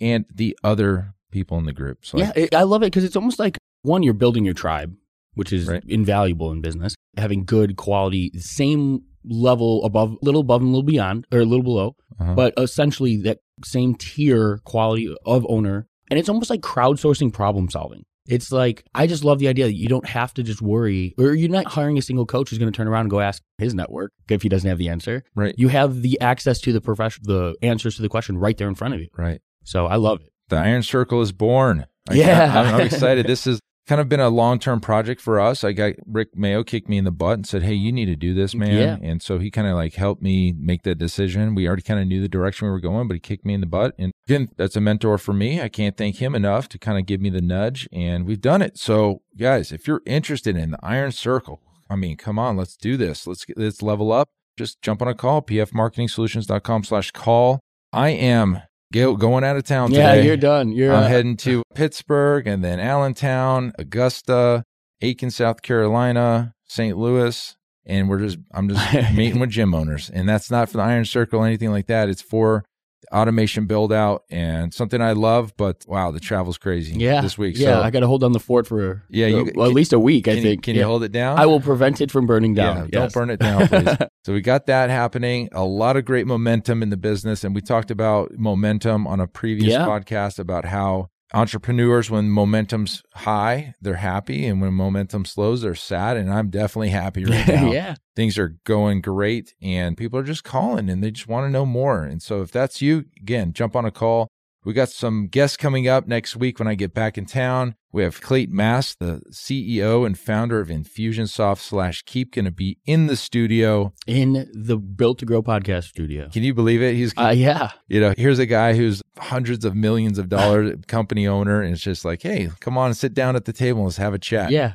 and 0.00 0.24
the 0.34 0.58
other 0.64 1.14
people 1.30 1.58
in 1.58 1.66
the 1.66 1.72
group. 1.72 2.04
So 2.04 2.18
yeah, 2.18 2.32
it, 2.34 2.54
I 2.54 2.62
love 2.62 2.82
it 2.82 2.86
because 2.86 3.04
it's 3.04 3.16
almost 3.16 3.38
like 3.38 3.58
one, 3.82 4.02
you're 4.02 4.14
building 4.14 4.44
your 4.44 4.54
tribe, 4.54 4.94
which 5.34 5.52
is 5.52 5.68
Right. 5.68 5.84
invaluable 5.86 6.50
in 6.50 6.60
business. 6.60 6.94
Having 7.16 7.44
good 7.44 7.76
quality, 7.76 8.32
same 8.38 9.02
level 9.24 9.84
above, 9.84 10.16
little 10.22 10.40
above 10.40 10.62
and 10.62 10.68
a 10.68 10.72
little 10.72 10.82
beyond, 10.82 11.26
or 11.30 11.40
a 11.40 11.44
little 11.44 11.62
below, 11.62 11.94
Uh-huh. 12.18 12.34
but 12.34 12.54
essentially 12.56 13.16
that 13.22 13.38
same 13.64 13.94
tier 13.94 14.58
quality 14.64 15.14
of 15.26 15.44
owner 15.48 15.86
And 16.10 16.18
it's 16.18 16.28
almost 16.30 16.48
like 16.48 16.62
crowdsourcing 16.62 17.32
problem 17.34 17.68
solving. 17.70 18.04
It's 18.28 18.52
like, 18.52 18.84
I 18.94 19.06
just 19.06 19.24
love 19.24 19.38
the 19.38 19.48
idea 19.48 19.64
that 19.64 19.74
you 19.74 19.88
don't 19.88 20.06
have 20.06 20.32
to 20.34 20.42
just 20.42 20.60
worry, 20.62 21.14
or 21.18 21.34
you're 21.34 21.48
not 21.48 21.66
hiring 21.66 21.96
a 21.98 22.02
single 22.02 22.26
coach 22.26 22.50
who's 22.50 22.58
going 22.58 22.70
to 22.70 22.76
turn 22.76 22.86
around 22.86 23.02
and 23.02 23.10
go 23.10 23.20
ask 23.20 23.42
his 23.56 23.74
network 23.74 24.12
if 24.28 24.42
he 24.42 24.48
doesn't 24.48 24.68
have 24.68 24.78
the 24.78 24.88
answer. 24.90 25.24
Right. 25.34 25.54
You 25.58 25.68
have 25.68 26.02
the 26.02 26.20
access 26.20 26.60
to 26.60 26.72
the 26.72 26.80
profession, 26.80 27.22
the 27.26 27.54
answers 27.62 27.96
to 27.96 28.02
the 28.02 28.08
question 28.08 28.38
right 28.38 28.56
there 28.56 28.68
in 28.68 28.74
front 28.74 28.94
of 28.94 29.00
you. 29.00 29.08
Right. 29.16 29.40
So 29.64 29.86
I 29.86 29.96
love 29.96 30.20
it. 30.20 30.30
The 30.48 30.56
Iron 30.56 30.82
Circle 30.82 31.20
is 31.22 31.32
born. 31.32 31.86
I- 32.08 32.14
Yeah. 32.14 32.60
I'm, 32.60 32.74
I'm 32.76 32.80
excited. 32.82 33.26
This 33.28 33.44
has 33.46 33.60
kind 33.88 34.00
of 34.00 34.08
been 34.08 34.20
a 34.20 34.28
long 34.28 34.58
term 34.58 34.80
project 34.80 35.20
for 35.20 35.40
us. 35.40 35.64
I 35.64 35.72
got 35.72 35.94
Rick 36.06 36.36
Mayo 36.36 36.62
kicked 36.62 36.88
me 36.88 36.98
in 36.98 37.04
the 37.04 37.10
butt 37.10 37.34
and 37.34 37.46
said, 37.46 37.62
Hey, 37.62 37.74
you 37.74 37.90
need 37.90 38.06
to 38.06 38.16
do 38.16 38.34
this, 38.34 38.54
man. 38.54 38.74
Yeah. 38.74 39.08
And 39.08 39.22
so 39.22 39.38
he 39.38 39.50
kind 39.50 39.66
of 39.66 39.74
like 39.74 39.94
helped 39.94 40.22
me 40.22 40.52
make 40.52 40.82
that 40.82 40.96
decision. 40.96 41.54
We 41.54 41.66
already 41.66 41.82
kind 41.82 41.98
of 41.98 42.06
knew 42.06 42.20
the 42.20 42.28
direction 42.28 42.66
we 42.66 42.72
were 42.72 42.80
going, 42.80 43.08
but 43.08 43.14
he 43.14 43.20
kicked 43.20 43.44
me 43.44 43.54
in 43.54 43.60
the 43.60 43.66
butt. 43.66 43.94
And 43.98 44.12
again, 44.28 44.50
that's 44.56 44.76
a 44.76 44.80
mentor 44.80 45.18
for 45.18 45.32
me. 45.32 45.60
I 45.60 45.68
can't 45.68 45.96
thank 45.96 46.16
him 46.16 46.34
enough 46.34 46.68
to 46.68 46.78
kind 46.78 46.98
of 46.98 47.06
give 47.06 47.20
me 47.20 47.30
the 47.30 47.40
nudge. 47.40 47.88
And 47.90 48.26
we've 48.26 48.40
done 48.40 48.62
it. 48.62 48.78
So, 48.78 49.22
guys, 49.36 49.72
if 49.72 49.88
you're 49.88 50.02
interested 50.06 50.56
in 50.56 50.72
the 50.72 50.78
Iron 50.82 51.12
Circle, 51.12 51.60
I 51.90 51.96
mean, 51.96 52.16
come 52.16 52.38
on, 52.38 52.56
let's 52.56 52.76
do 52.76 52.96
this. 52.96 53.26
Let's 53.26 53.44
get, 53.44 53.56
let's 53.56 53.82
level 53.82 54.12
up. 54.12 54.28
Just 54.58 54.82
jump 54.82 55.00
on 55.00 55.08
a 55.08 55.14
call, 55.14 55.40
pfmarketingsolutions.com 55.40 56.84
slash 56.84 57.10
call. 57.12 57.60
I 57.92 58.10
am 58.10 58.60
go, 58.92 59.16
going 59.16 59.44
out 59.44 59.56
of 59.56 59.64
town 59.64 59.92
Yeah, 59.92 60.14
today. 60.14 60.26
you're 60.26 60.36
done. 60.36 60.72
You're 60.72 60.92
I'm 60.94 61.04
uh, 61.04 61.08
heading 61.08 61.36
to 61.38 61.62
Pittsburgh 61.74 62.46
and 62.46 62.64
then 62.64 62.80
Allentown, 62.80 63.72
Augusta, 63.78 64.64
Aiken, 65.00 65.30
South 65.30 65.62
Carolina, 65.62 66.54
St. 66.66 66.96
Louis, 66.96 67.56
and 67.86 68.08
we're 68.08 68.18
just 68.20 68.38
I'm 68.52 68.68
just 68.68 68.92
meeting 69.14 69.40
with 69.40 69.50
gym 69.50 69.74
owners, 69.74 70.10
and 70.10 70.28
that's 70.28 70.50
not 70.50 70.68
for 70.68 70.78
the 70.78 70.82
Iron 70.82 71.04
Circle 71.04 71.40
or 71.40 71.46
anything 71.46 71.70
like 71.70 71.86
that. 71.86 72.08
It's 72.08 72.22
for 72.22 72.64
automation 73.12 73.66
build 73.66 73.92
out 73.92 74.24
and 74.30 74.72
something 74.74 75.00
I 75.00 75.12
love. 75.12 75.54
But 75.56 75.84
wow, 75.86 76.10
the 76.10 76.20
travel's 76.20 76.58
crazy. 76.58 76.98
yeah, 76.98 77.20
this 77.20 77.38
week. 77.38 77.56
Yeah, 77.58 77.74
so, 77.74 77.82
I 77.82 77.90
got 77.90 78.00
to 78.00 78.06
hold 78.06 78.20
down 78.22 78.32
the 78.32 78.40
fort 78.40 78.66
for 78.66 79.02
Yeah, 79.08 79.26
uh, 79.26 79.28
you- 79.28 79.52
well, 79.54 79.68
at 79.68 79.74
least 79.74 79.92
a 79.92 79.98
week. 79.98 80.24
can 80.24 80.34
I 80.34 80.36
you- 80.36 80.42
think. 80.42 80.62
can 80.62 80.74
Yeah. 80.74 80.82
you 80.82 80.86
hold 80.86 81.02
it 81.04 81.12
down? 81.12 81.38
I 81.38 81.46
will 81.46 81.60
prevent 81.60 82.00
it 82.00 82.10
from 82.10 82.26
burning 82.26 82.54
Yeah, 82.56 82.74
down. 82.74 82.88
don't 82.90 83.12
burn 83.12 83.30
it 83.30 83.40
down, 83.40 83.68
please. 83.68 83.96
so 84.24 84.32
we 84.32 84.40
got 84.40 84.66
that 84.66 84.90
happening. 84.90 85.48
A 85.52 85.64
lot 85.64 85.96
of 85.96 86.04
great 86.04 86.26
momentum 86.26 86.82
in 86.82 86.90
the 86.90 86.96
business, 86.96 87.44
and 87.44 87.54
we 87.54 87.60
talked 87.60 87.90
about 87.90 88.32
momentum 88.38 89.06
on 89.06 89.20
a 89.20 89.26
previous 89.26 89.72
Yeah. 89.72 89.86
podcast 89.86 90.38
about 90.38 90.64
how 90.66 91.08
entrepreneurs, 91.32 92.10
when 92.10 92.30
momentum's 92.30 93.02
high, 93.14 93.74
they're 93.80 93.94
happy, 93.96 94.46
and 94.46 94.60
when 94.60 94.72
momentum 94.74 95.24
slows, 95.24 95.62
they're 95.62 95.74
sad. 95.74 96.16
And 96.16 96.32
I'm 96.32 96.50
definitely 96.50 96.90
happy 96.90 97.24
right 97.24 97.46
now. 97.48 97.70
yeah. 97.72 97.94
Things 98.16 98.38
are 98.38 98.56
going 98.64 99.00
great, 99.00 99.54
and 99.62 99.96
people 99.96 100.18
are 100.18 100.24
just 100.24 100.44
calling, 100.44 100.88
and 100.88 101.02
they 101.02 101.10
just 101.10 101.28
want 101.28 101.46
to 101.46 101.50
know 101.50 101.66
more. 101.66 102.02
And 102.04 102.22
so, 102.22 102.42
if 102.42 102.50
that's 102.50 102.82
you, 102.82 103.04
again, 103.20 103.52
jump 103.52 103.76
on 103.76 103.84
a 103.84 103.90
call. 103.90 104.28
We 104.64 104.72
got 104.72 104.88
some 104.88 105.28
guests 105.28 105.56
coming 105.56 105.86
up 105.88 106.06
next 106.08 106.36
week 106.36 106.58
when 106.58 106.66
I 106.68 106.74
get 106.74 106.92
back 106.92 107.16
in 107.16 107.26
town. 107.26 107.76
We 107.92 108.02
have 108.02 108.20
Clayton 108.20 108.54
Mask, 108.54 108.98
the 108.98 109.22
CEO 109.30 110.04
and 110.04 110.18
founder 110.18 110.60
of 110.60 110.68
Infusionsoft 110.68 111.60
slash 111.60 112.02
Keap, 112.02 112.34
going 112.34 112.44
to 112.44 112.50
be 112.50 112.78
in 112.84 113.06
the 113.06 113.16
studio. 113.16 113.94
In 114.06 114.50
the 114.52 114.76
Built 114.76 115.20
to 115.20 115.26
Grow 115.26 115.42
podcast 115.42 115.84
studio. 115.84 116.28
Can 116.28 116.42
you 116.42 116.52
believe 116.54 116.82
it? 116.82 116.94
He's, 116.96 117.14
Uh, 117.16 117.32
yeah. 117.34 117.70
you 117.86 118.00
know, 118.00 118.12
here's 118.16 118.38
a 118.40 118.46
guy 118.46 118.74
who's 118.74 119.00
hundreds 119.16 119.64
of 119.64 119.74
millions 119.74 120.18
of 120.18 120.28
dollars 120.28 120.74
company 120.86 121.26
owner, 121.26 121.62
and 121.62 121.72
it's 121.72 121.82
just 121.82 122.04
like, 122.04 122.22
hey, 122.22 122.50
come 122.60 122.76
on 122.76 122.86
and 122.88 122.96
sit 122.96 123.14
down 123.14 123.36
at 123.36 123.44
the 123.44 123.52
table 123.52 123.78
and 123.80 123.86
let's 123.86 123.96
have 123.96 124.12
a 124.12 124.18
chat. 124.18 124.50
Yeah. 124.50 124.72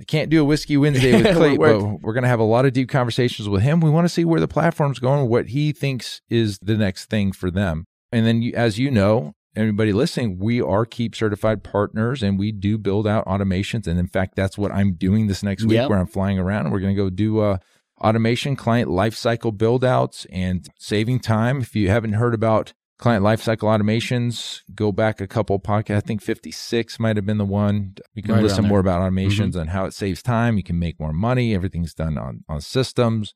I 0.00 0.04
can't 0.04 0.30
do 0.30 0.40
a 0.40 0.44
whiskey 0.44 0.76
Wednesday 0.76 1.12
with 1.22 1.36
Clayton, 1.36 1.58
but 1.58 2.02
we're 2.02 2.14
going 2.14 2.22
to 2.22 2.28
have 2.28 2.40
a 2.40 2.44
lot 2.44 2.66
of 2.66 2.72
deep 2.72 2.88
conversations 2.88 3.48
with 3.48 3.62
him. 3.62 3.80
We 3.80 3.90
want 3.90 4.04
to 4.06 4.08
see 4.08 4.24
where 4.24 4.40
the 4.40 4.48
platform's 4.48 4.98
going, 5.00 5.28
what 5.28 5.48
he 5.48 5.72
thinks 5.72 6.20
is 6.30 6.58
the 6.60 6.76
next 6.76 7.06
thing 7.10 7.30
for 7.32 7.50
them. 7.50 7.84
And 8.14 8.26
then, 8.26 8.42
you, 8.42 8.52
as 8.54 8.78
you 8.78 8.90
know, 8.90 9.34
everybody 9.56 9.92
listening, 9.92 10.38
we 10.38 10.60
are 10.60 10.84
Keap 10.86 11.14
certified 11.14 11.62
partners 11.64 12.22
and 12.22 12.38
we 12.38 12.52
do 12.52 12.78
build 12.78 13.06
out 13.06 13.26
automations. 13.26 13.86
And 13.86 13.98
in 13.98 14.06
fact, 14.06 14.36
that's 14.36 14.56
what 14.56 14.72
I'm 14.72 14.94
doing 14.94 15.26
this 15.26 15.42
next 15.42 15.64
week 15.64 15.74
Yep. 15.74 15.90
where 15.90 15.98
I'm 15.98 16.06
flying 16.06 16.38
around 16.38 16.66
and 16.66 16.72
we're 16.72 16.80
going 16.80 16.94
to 16.94 17.02
go 17.02 17.10
do 17.10 17.40
uh, 17.40 17.58
automation 18.00 18.56
client 18.56 18.88
lifecycle 18.88 19.56
build 19.56 19.84
outs 19.84 20.26
and 20.30 20.68
saving 20.78 21.20
time. 21.20 21.60
If 21.60 21.74
you 21.76 21.88
haven't 21.90 22.14
heard 22.14 22.34
about 22.34 22.72
client 22.98 23.24
lifecycle 23.24 23.68
automations, 23.68 24.60
go 24.74 24.92
back 24.92 25.20
a 25.20 25.26
couple 25.26 25.58
podcasts. 25.58 25.96
I 25.96 26.00
think 26.00 26.22
56 26.22 26.98
might 27.00 27.16
have 27.16 27.26
been 27.26 27.38
the 27.38 27.44
one. 27.44 27.94
You 28.14 28.22
can 28.22 28.34
Right 28.34 28.42
listen 28.42 28.64
more 28.66 28.80
about 28.80 29.00
automations 29.00 29.56
and 29.56 29.70
how 29.70 29.84
it 29.86 29.94
saves 29.94 30.22
time. 30.22 30.56
You 30.56 30.62
can 30.62 30.78
make 30.78 31.00
more 31.00 31.12
money. 31.12 31.54
Everything's 31.54 31.94
done 31.94 32.16
on, 32.18 32.44
on 32.48 32.60
systems. 32.60 33.34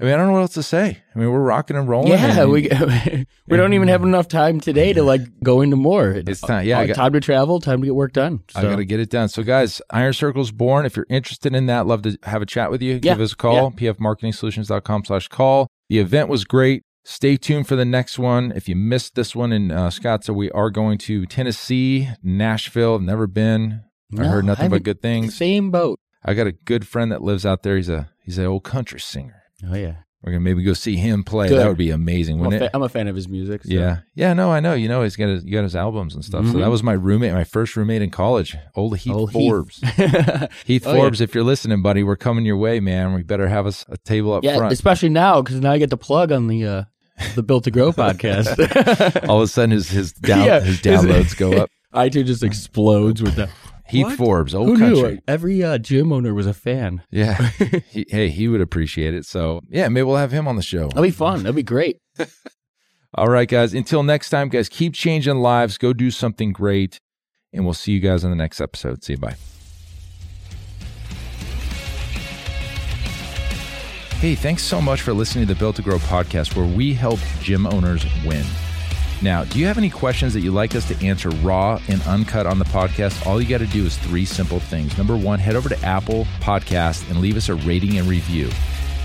I 0.00 0.04
mean, 0.04 0.14
I 0.14 0.16
don't 0.16 0.28
know 0.28 0.32
what 0.32 0.40
else 0.40 0.54
to 0.54 0.62
say. 0.62 0.96
I 1.14 1.18
mean, 1.18 1.30
we're 1.30 1.40
rocking 1.42 1.76
and 1.76 1.86
rolling. 1.86 2.12
Yeah, 2.12 2.40
and- 2.42 2.50
we 2.50 2.62
we 3.48 3.56
don't 3.56 3.74
even 3.74 3.88
have 3.88 4.02
enough 4.02 4.28
time 4.28 4.58
today 4.58 4.92
to 4.94 5.02
like 5.02 5.20
go 5.42 5.60
into 5.60 5.76
more. 5.76 6.10
It's 6.10 6.40
time- 6.40 6.66
yeah, 6.66 6.80
Uh, 6.80 6.86
got- 6.86 6.96
time 6.96 7.12
to 7.12 7.20
travel, 7.20 7.60
time 7.60 7.80
to 7.80 7.86
get 7.86 7.94
work 7.94 8.12
done. 8.14 8.40
I 8.54 8.62
So, 8.62 8.70
got 8.70 8.76
to 8.76 8.84
get 8.86 8.98
it 9.00 9.10
done. 9.10 9.28
So, 9.28 9.42
guys, 9.42 9.82
Iron 9.90 10.12
Circle's 10.14 10.52
born. 10.52 10.86
If 10.86 10.96
you're 10.96 11.06
interested 11.10 11.54
in 11.54 11.66
that, 11.66 11.86
love 11.86 12.02
to 12.02 12.16
have 12.22 12.40
a 12.40 12.46
chat 12.46 12.70
with 12.70 12.80
you. 12.80 12.94
Yeah, 12.94 13.14
Give 13.14 13.20
us 13.20 13.32
a 13.32 13.36
call, 13.36 13.70
pfmarketingsolutions.com 13.72 15.04
slash 15.04 15.28
call. 15.28 15.66
The 15.88 15.98
event 15.98 16.28
was 16.28 16.44
great. 16.44 16.82
Stay 17.04 17.36
tuned 17.36 17.66
for 17.66 17.76
the 17.76 17.84
next 17.84 18.18
one. 18.18 18.52
If 18.54 18.68
you 18.68 18.76
missed 18.76 19.14
this 19.14 19.34
one 19.34 19.52
in 19.52 19.70
uh, 19.70 19.88
Scottsdale, 19.88 20.34
we 20.34 20.50
are 20.52 20.70
going 20.70 20.98
to 20.98 21.26
Tennessee, 21.26 22.08
Nashville. 22.22 22.94
I've 22.96 23.02
never 23.02 23.26
been. 23.26 23.82
I 24.18 24.24
heard 24.24 24.44
nothing 24.44 24.70
but 24.70 24.82
good 24.82 25.00
things. 25.00 25.36
Same 25.36 25.70
boat. 25.70 25.98
I 26.24 26.34
got 26.34 26.46
a 26.46 26.52
good 26.52 26.86
friend 26.86 27.10
that 27.12 27.22
lives 27.22 27.46
out 27.46 27.62
there. 27.62 27.76
He's 27.76 27.88
a 27.88 28.10
he's 28.22 28.36
an 28.38 28.44
old 28.46 28.64
country 28.64 29.00
singer. 29.00 29.39
Oh 29.68 29.74
yeah, 29.74 29.94
We're 30.22 30.32
gonna 30.32 30.40
maybe 30.40 30.62
go 30.62 30.72
see 30.72 30.96
him 30.96 31.22
play. 31.24 31.48
Good. 31.48 31.58
That 31.58 31.68
would 31.68 31.76
be 31.76 31.90
amazing, 31.90 32.36
I'm 32.36 32.40
a, 32.40 32.44
wouldn't 32.44 32.60
fa- 32.60 32.66
it? 32.66 32.70
I'm 32.74 32.82
a 32.82 32.88
fan 32.88 33.08
of 33.08 33.16
his 33.16 33.28
music. 33.28 33.62
so- 33.64 33.72
Yeah, 33.72 33.98
yeah, 34.14 34.32
no, 34.32 34.50
I 34.50 34.60
know. 34.60 34.74
You 34.74 34.88
know, 34.88 35.02
he's 35.02 35.16
got 35.16 35.28
his, 35.28 35.44
you 35.44 35.52
got 35.52 35.62
his 35.64 35.76
albums 35.76 36.14
and 36.14 36.24
stuff. 36.24 36.46
So 36.46 36.54
Mhm. 36.54 36.60
that 36.60 36.70
was 36.70 36.82
my 36.82 36.92
roommate, 36.92 37.32
my 37.32 37.44
first 37.44 37.76
roommate 37.76 38.02
in 38.02 38.10
college, 38.10 38.56
old 38.74 38.96
Heath 38.98 39.12
Old 39.12 39.32
Forbes. 39.32 39.80
Heath. 39.96 40.48
Heath 40.66 40.86
Oh, 40.86 40.92
yeah. 40.94 41.00
Forbes, 41.00 41.20
if 41.20 41.34
you're 41.34 41.44
listening, 41.44 41.82
buddy, 41.82 42.02
we're 42.02 42.16
coming 42.16 42.44
your 42.46 42.56
way, 42.56 42.80
man. 42.80 43.12
We 43.14 43.22
better 43.22 43.48
have 43.48 43.66
us 43.66 43.84
a 43.88 43.96
table 43.98 44.32
up 44.32 44.44
yeah, 44.44 44.56
front. 44.56 44.72
especially 44.72 45.08
now 45.10 45.42
because 45.42 45.60
now 45.60 45.72
I 45.72 45.78
get 45.78 45.90
the 45.90 45.96
plug 45.98 46.32
on 46.32 46.46
the 46.48 46.64
uh, 46.66 46.84
the 47.34 47.42
Built 47.42 47.64
to 47.64 47.70
Grow 47.70 47.92
podcast. 48.04 49.28
All 49.28 49.38
of 49.38 49.42
a 49.44 49.48
sudden, 49.48 49.70
his 49.72 49.90
his 49.90 50.12
down 50.12 50.44
Yeah, 50.46 50.60
his 50.60 50.80
his- 50.80 50.80
downloads 50.80 51.36
go 51.36 51.52
up. 51.52 51.70
iTunes 51.94 52.26
just 52.26 52.42
explodes 52.44 53.20
with 53.22 53.34
that. 53.34 53.50
Heath 53.90 54.04
What? 54.06 54.16
Forbes, 54.16 54.54
old 54.54 54.68
Who 54.68 54.78
country. 54.78 55.12
knew? 55.14 55.18
Every 55.28 55.62
uh, 55.62 55.78
gym 55.78 56.12
owner 56.12 56.32
was 56.32 56.46
a 56.46 56.54
fan. 56.54 57.02
Yeah, 57.10 57.34
he, 57.90 58.06
hey, 58.08 58.28
he 58.30 58.48
would 58.48 58.60
appreciate 58.60 59.14
it. 59.14 59.26
So 59.26 59.60
yeah, 59.68 59.88
maybe 59.88 60.04
we'll 60.04 60.16
have 60.16 60.32
him 60.32 60.46
on 60.48 60.56
the 60.56 60.62
show. 60.62 60.88
That'd 60.88 61.02
be 61.02 61.10
fun. 61.10 61.42
That'd 61.42 61.56
be 61.56 61.62
great. 61.62 61.98
All 63.14 63.28
right, 63.28 63.48
guys. 63.48 63.74
Until 63.74 64.02
next 64.02 64.30
time, 64.30 64.48
guys, 64.48 64.68
keep 64.68 64.94
changing 64.94 65.36
lives. 65.38 65.76
Go 65.78 65.92
do 65.92 66.10
something 66.10 66.52
great, 66.52 67.00
and 67.52 67.64
we'll 67.64 67.74
see 67.74 67.92
you 67.92 68.00
guys 68.00 68.22
in 68.24 68.30
the 68.30 68.36
next 68.36 68.60
episode. 68.60 69.02
See 69.02 69.14
you. 69.14 69.18
Bye. 69.18 69.34
Hey, 74.20 74.34
thanks 74.34 74.62
so 74.62 74.82
much 74.82 75.00
for 75.00 75.14
listening 75.14 75.46
to 75.46 75.54
the 75.54 75.58
Built 75.58 75.76
to 75.76 75.82
Grow 75.82 75.96
podcast, 75.98 76.54
where 76.54 76.66
we 76.66 76.92
help 76.92 77.18
gym 77.40 77.66
owners 77.66 78.04
win. 78.24 78.44
Now, 79.22 79.44
do 79.44 79.58
you 79.58 79.66
have 79.66 79.76
any 79.76 79.90
questions 79.90 80.32
that 80.32 80.40
you'd 80.40 80.54
like 80.54 80.74
us 80.74 80.88
to 80.88 81.06
answer 81.06 81.28
raw 81.28 81.78
and 81.88 82.00
uncut 82.02 82.46
on 82.46 82.58
the 82.58 82.64
podcast? 82.64 83.26
All 83.26 83.40
you 83.40 83.46
got 83.46 83.58
to 83.58 83.66
do 83.66 83.84
is 83.84 83.98
three 83.98 84.24
simple 84.24 84.60
things. 84.60 84.96
Number 84.96 85.16
one, 85.16 85.38
head 85.38 85.56
over 85.56 85.68
to 85.68 85.78
Apple 85.84 86.24
Podcast 86.40 87.08
and 87.10 87.20
leave 87.20 87.36
us 87.36 87.50
a 87.50 87.54
rating 87.54 87.98
and 87.98 88.08
review. 88.08 88.48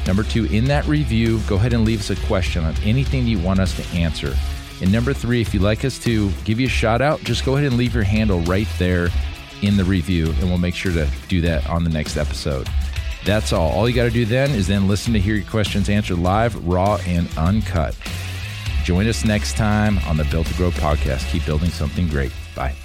Number 0.07 0.23
two, 0.23 0.45
in 0.45 0.65
that 0.65 0.85
review, 0.87 1.39
go 1.47 1.55
ahead 1.55 1.73
and 1.73 1.83
leave 1.83 1.99
us 1.99 2.11
a 2.11 2.27
question 2.27 2.63
on 2.63 2.75
anything 2.83 3.27
you 3.27 3.39
want 3.39 3.59
us 3.59 3.75
to 3.75 3.97
answer. 3.97 4.35
And 4.81 4.91
number 4.91 5.13
three, 5.13 5.41
if 5.41 5.53
you'd 5.53 5.63
like 5.63 5.83
us 5.83 5.99
to 5.99 6.31
give 6.45 6.59
you 6.59 6.67
a 6.67 6.69
shout 6.69 7.01
out, 7.01 7.21
just 7.21 7.43
go 7.43 7.55
ahead 7.57 7.67
and 7.67 7.77
leave 7.77 7.93
your 7.93 8.03
handle 8.03 8.39
right 8.41 8.67
there 8.77 9.09
in 9.61 9.77
the 9.77 9.83
review, 9.83 10.27
and 10.39 10.43
we'll 10.43 10.57
make 10.57 10.75
sure 10.75 10.91
to 10.91 11.09
do 11.27 11.41
that 11.41 11.67
on 11.69 11.83
the 11.83 11.89
next 11.89 12.17
episode. 12.17 12.67
That's 13.25 13.51
all. 13.51 13.71
All 13.71 13.89
you 13.89 13.95
got 13.95 14.03
to 14.03 14.11
do 14.11 14.25
then 14.25 14.51
is 14.51 14.67
then 14.67 14.87
listen 14.87 15.11
to 15.13 15.19
hear 15.19 15.35
your 15.35 15.49
questions 15.49 15.89
answered 15.89 16.19
live, 16.19 16.67
raw, 16.67 16.99
and 17.07 17.27
uncut. 17.37 17.95
Join 18.85 19.07
us 19.07 19.25
next 19.25 19.57
time 19.57 19.97
on 20.05 20.15
the 20.15 20.25
Built 20.25 20.45
to 20.45 20.53
Grow 20.53 20.69
podcast. 20.69 21.27
Keep 21.31 21.47
building 21.47 21.71
something 21.71 22.07
great. 22.07 22.31
Bye. 22.55 22.75